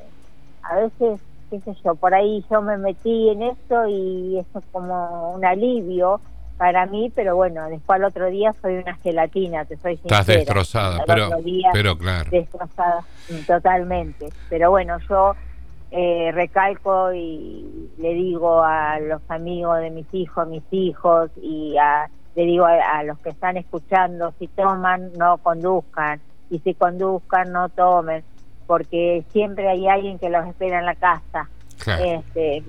a 0.63 0.77
veces, 0.77 1.21
qué 1.51 1.61
sé 1.61 1.75
yo, 1.85 1.95
por 1.95 2.15
ahí 2.15 2.45
yo 2.51 2.63
me 2.63 2.77
metí 2.79 3.29
en 3.29 3.43
esto 3.43 3.87
y 3.87 4.39
eso 4.39 4.59
es 4.59 4.65
como 4.73 5.33
un 5.35 5.45
alivio, 5.45 6.21
para 6.57 6.87
mí, 6.87 7.11
pero 7.15 7.37
bueno, 7.37 7.69
después 7.69 7.97
al 7.97 8.05
otro 8.05 8.31
día 8.31 8.55
soy 8.63 8.77
una 8.77 8.95
gelatina, 8.97 9.65
te 9.65 9.77
soy 9.77 9.97
sincera. 9.97 10.21
Estás 10.21 10.27
destrozada, 10.27 11.05
pero, 11.07 11.31
pero 11.73 11.99
claro. 11.99 12.31
Destrozada 12.31 13.05
totalmente. 13.47 14.29
Pero 14.49 14.71
bueno, 14.71 14.99
yo 15.09 15.35
eh, 15.91 16.31
recalco 16.33 17.13
y 17.13 17.91
le 17.99 18.15
digo 18.15 18.63
a 18.63 18.99
los 19.01 19.23
amigos 19.29 19.81
de 19.81 19.91
mis 19.91 20.07
hijos, 20.13 20.49
mis 20.49 20.65
hijos, 20.71 21.31
y 21.41 21.77
a, 21.77 22.09
le 22.35 22.45
digo 22.45 22.67
a, 22.67 23.03
los 23.05 23.19
que 23.21 23.31
están 23.31 23.57
escuchando, 23.57 24.33
si 24.39 24.49
toman, 24.49 25.13
no 25.17 25.39
conduzcan, 25.39 26.21
y 26.51 26.59
si 26.61 26.75
conduzcan, 26.75 27.53
no 27.53 27.69
tomen, 27.69 28.25
porque 28.67 29.25
siempre 29.31 29.69
hay 29.69 29.89
alguien 29.89 30.19
que 30.19 30.31
los 30.31 30.47
espera 30.47 30.79
en 30.79 30.87
la 30.87 30.95
casa. 30.95 31.49
Este, 32.03 32.63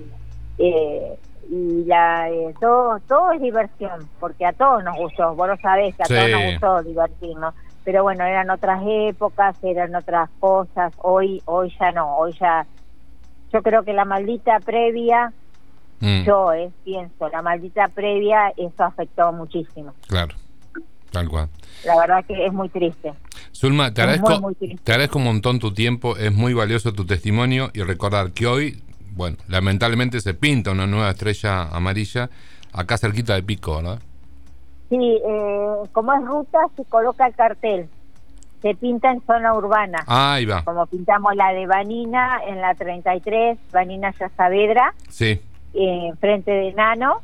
eh, 0.58 1.18
y 1.50 1.84
la 1.84 2.30
eh, 2.30 2.54
todo 2.60 2.98
todo 3.08 3.32
es 3.32 3.40
diversión 3.40 4.08
porque 4.20 4.46
a 4.46 4.52
todos 4.52 4.82
nos 4.84 4.96
gustó. 4.96 5.34
Vos 5.34 5.48
lo 5.48 5.56
sabés 5.58 5.94
que 5.96 6.02
a 6.02 6.06
todos 6.06 6.30
nos 6.30 6.52
gustó 6.52 6.82
divertirnos. 6.82 7.54
Pero 7.84 8.02
bueno 8.02 8.24
eran 8.24 8.50
otras 8.50 8.82
épocas 8.86 9.56
eran 9.62 9.94
otras 9.94 10.28
cosas. 10.40 10.92
Hoy 10.98 11.42
hoy 11.44 11.72
ya 11.78 11.92
no 11.92 12.16
hoy 12.16 12.32
ya 12.40 12.66
yo 13.52 13.62
creo 13.62 13.84
que 13.84 13.92
la 13.92 14.04
maldita 14.04 14.58
previa 14.60 15.32
mm. 16.00 16.24
yo 16.24 16.52
eh, 16.52 16.70
pienso 16.84 17.28
la 17.28 17.42
maldita 17.42 17.88
previa 17.88 18.52
eso 18.56 18.84
afectó 18.84 19.32
muchísimo. 19.32 19.94
Claro 20.08 20.34
tal 21.16 21.28
cual. 21.28 21.48
La 21.84 21.98
verdad 21.98 22.24
que 22.26 22.46
es 22.46 22.52
muy 22.52 22.68
triste. 22.68 23.14
Zulma, 23.54 23.94
te 23.94 24.02
agradezco, 24.02 24.52
te 24.84 24.92
agradezco 24.92 25.18
un 25.18 25.24
montón 25.24 25.58
tu 25.58 25.72
tiempo, 25.72 26.16
es 26.16 26.32
muy 26.32 26.52
valioso 26.52 26.92
tu 26.92 27.06
testimonio 27.06 27.70
y 27.72 27.82
recordar 27.82 28.32
que 28.32 28.46
hoy 28.46 28.82
bueno, 29.16 29.38
lamentablemente 29.48 30.20
se 30.20 30.34
pinta 30.34 30.70
una 30.70 30.86
nueva 30.86 31.10
estrella 31.10 31.62
amarilla 31.74 32.30
acá 32.72 32.96
cerquita 32.98 33.34
de 33.34 33.42
Pico, 33.42 33.82
¿no? 33.82 33.98
Sí, 34.90 34.98
eh, 35.00 35.74
como 35.92 36.12
es 36.12 36.22
ruta, 36.24 36.58
se 36.76 36.84
coloca 36.84 37.26
el 37.26 37.34
cartel. 37.34 37.88
Se 38.62 38.74
pinta 38.74 39.10
en 39.10 39.22
zona 39.26 39.54
urbana. 39.54 40.04
Ah, 40.06 40.34
ahí 40.34 40.44
va. 40.44 40.62
Como 40.64 40.86
pintamos 40.86 41.34
la 41.34 41.52
de 41.52 41.66
Vanina 41.66 42.40
en 42.46 42.60
la 42.60 42.74
33, 42.74 43.58
Vanina 43.72 44.12
Ya 44.18 44.28
Saavedra. 44.36 44.94
Sí. 45.08 45.40
Eh, 45.74 46.12
frente 46.20 46.50
de 46.50 46.74
Nano. 46.74 47.20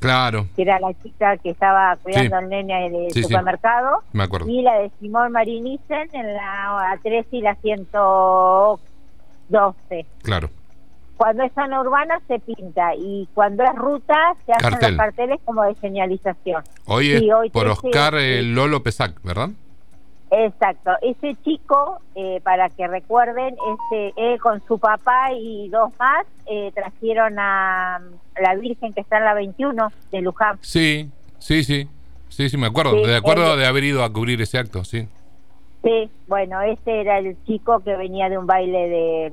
Claro. 0.00 0.46
Que 0.54 0.62
era 0.62 0.78
la 0.80 0.94
chica 1.02 1.36
que 1.36 1.50
estaba 1.50 1.96
cuidando 1.96 2.36
al 2.36 2.48
nene 2.48 2.88
del 2.90 3.12
supermercado. 3.22 4.02
Me 4.12 4.24
acuerdo. 4.24 4.48
Y 4.48 4.62
la 4.62 4.78
de 4.78 4.90
Simón 5.00 5.32
Marinicen 5.32 6.08
en 6.12 6.34
la 6.34 6.98
3 7.02 7.26
y 7.32 7.42
la 7.42 7.54
112. 7.56 10.06
Claro. 10.22 10.50
Cuando 11.18 11.42
es 11.42 11.52
zona 11.52 11.80
urbana 11.80 12.20
se 12.28 12.38
pinta 12.38 12.94
y 12.94 13.28
cuando 13.34 13.64
es 13.64 13.74
ruta 13.74 14.36
se 14.46 14.52
hacen 14.52 14.78
los 14.80 14.96
carteles 14.96 15.40
como 15.44 15.64
de 15.64 15.74
señalización. 15.74 16.62
Hoy 16.86 17.10
es 17.10 17.52
por 17.52 17.66
Oscar 17.66 18.14
eh, 18.14 18.44
Lolo 18.44 18.84
Pesac, 18.84 19.20
¿verdad? 19.24 19.50
Exacto. 20.30 20.92
Ese 21.02 21.34
chico, 21.42 22.00
eh, 22.14 22.40
para 22.44 22.68
que 22.70 22.86
recuerden, 22.86 23.56
ese, 23.90 24.12
él 24.16 24.40
con 24.40 24.62
su 24.68 24.78
papá 24.78 25.32
y 25.36 25.68
dos 25.70 25.90
más 25.98 26.24
eh, 26.46 26.70
trajeron 26.72 27.36
a 27.40 28.00
la 28.40 28.54
Virgen 28.54 28.92
que 28.92 29.00
está 29.00 29.18
en 29.18 29.24
la 29.24 29.34
21 29.34 29.90
de 30.12 30.20
Luján. 30.20 30.58
Sí, 30.60 31.10
sí, 31.38 31.64
sí. 31.64 31.88
Sí, 32.28 32.48
sí, 32.48 32.56
me 32.56 32.68
acuerdo. 32.68 32.94
de 32.94 33.16
acuerdo 33.16 33.56
de 33.56 33.66
haber 33.66 33.82
ido 33.82 34.04
a 34.04 34.12
cubrir 34.12 34.40
ese 34.40 34.58
acto, 34.58 34.84
sí. 34.84 35.08
Sí, 35.82 36.08
bueno, 36.28 36.60
ese 36.62 37.00
era 37.00 37.18
el 37.18 37.36
chico 37.44 37.80
que 37.80 37.96
venía 37.96 38.28
de 38.28 38.38
un 38.38 38.46
baile 38.46 38.88
de 38.88 39.32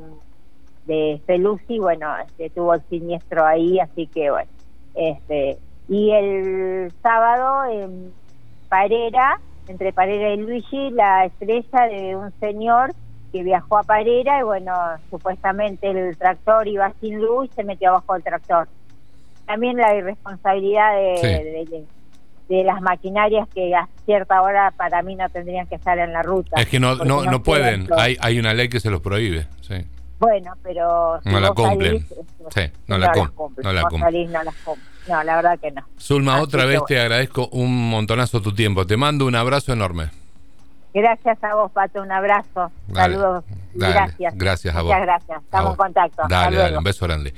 de 0.86 1.22
Felusi, 1.26 1.80
bueno, 1.80 2.08
este, 2.20 2.50
tuvo 2.50 2.76
el 2.76 2.82
siniestro 2.90 3.46
ahí, 3.46 3.80
así 3.80 4.08
que 4.08 4.30
bueno, 4.30 4.50
este, 4.94 5.58
y 5.88 6.12
el 6.12 6.94
sábado 7.02 7.70
en 7.72 8.12
Parera, 8.70 9.40
entre 9.68 9.94
Parera 9.94 10.34
y 10.34 10.38
Luigi, 10.38 10.92
la 10.92 11.26
estrella 11.26 11.88
de 11.90 12.16
un 12.16 12.32
señor 12.40 12.94
que 13.32 13.44
viajó 13.44 13.78
a 13.78 13.84
Parera 13.84 14.40
y 14.40 14.44
bueno, 14.44 14.74
supuestamente 15.10 15.90
el 15.90 16.18
tractor 16.18 16.68
iba 16.68 16.94
sin 17.02 17.20
luz 17.20 17.50
y 17.52 17.56
se 17.56 17.64
metió 17.64 17.90
abajo 17.90 18.14
del 18.14 18.24
tractor. 18.24 18.68
También 19.46 19.78
la 19.78 19.96
irresponsabilidad 19.96 20.96
de, 20.96 21.86
de, 22.48 22.64
las 22.64 22.82
maquinarias 22.82 23.48
que 23.54 23.76
a 23.76 23.88
cierta 24.06 24.42
hora 24.42 24.72
para 24.72 25.04
mí 25.04 25.16
no 25.16 25.30
tendrían 25.30 25.68
que 25.68 25.76
estar 25.76 26.00
en 26.00 26.14
la 26.14 26.24
ruta. 26.24 26.60
Es 26.60 26.68
que 26.68 26.80
no, 26.80 26.96
no, 26.96 27.24
no, 27.26 27.44
pueden, 27.44 27.88
hay, 27.96 28.18
hay 28.22 28.40
una 28.40 28.54
ley 28.54 28.70
que 28.70 28.80
se 28.80 28.90
los 28.90 29.02
prohíbe. 29.02 29.48
Sí. 29.62 29.86
Bueno, 30.20 30.54
pero... 30.64 31.20
no 31.24 31.40
la 31.40 31.52
cumplen. 31.52 32.06
sí, 32.54 32.62
no, 32.88 32.98
la, 32.98 33.12
cumplen. 33.12 33.64
No 33.64 33.74
la 33.74 33.84
cumplen. 33.84 34.34
No, 35.08 35.24
la 35.24 35.36
verdad 35.36 35.60
que 35.60 35.72
no. 35.72 35.84
Zulma, 36.00 36.42
otra 36.42 36.66
vez 36.66 36.82
te 36.88 37.00
agradezco 37.00 37.48
un 37.52 37.90
montonazo 37.90 38.42
tu 38.42 38.54
tiempo. 38.54 38.88
Te 38.88 38.98
mando 38.98 39.26
un 39.26 39.36
abrazo 39.36 39.74
enorme. 39.74 40.10
Gracias 40.94 41.44
a 41.44 41.56
vos, 41.56 41.72
Pato, 41.72 42.02
un 42.02 42.12
abrazo. 42.12 42.72
Saludos. 42.94 43.44
gracias. 43.74 44.34
Gracias 44.38 44.74
a 44.74 44.82
vos. 44.82 44.92
Muchas 44.92 45.02
gracias. 45.02 45.44
Estamos 45.44 45.72
en 45.72 45.76
contacto. 45.76 46.24
Dale, 46.30 46.56
dale, 46.56 46.78
un 46.78 46.84
beso 46.86 47.06
grande. 47.06 47.34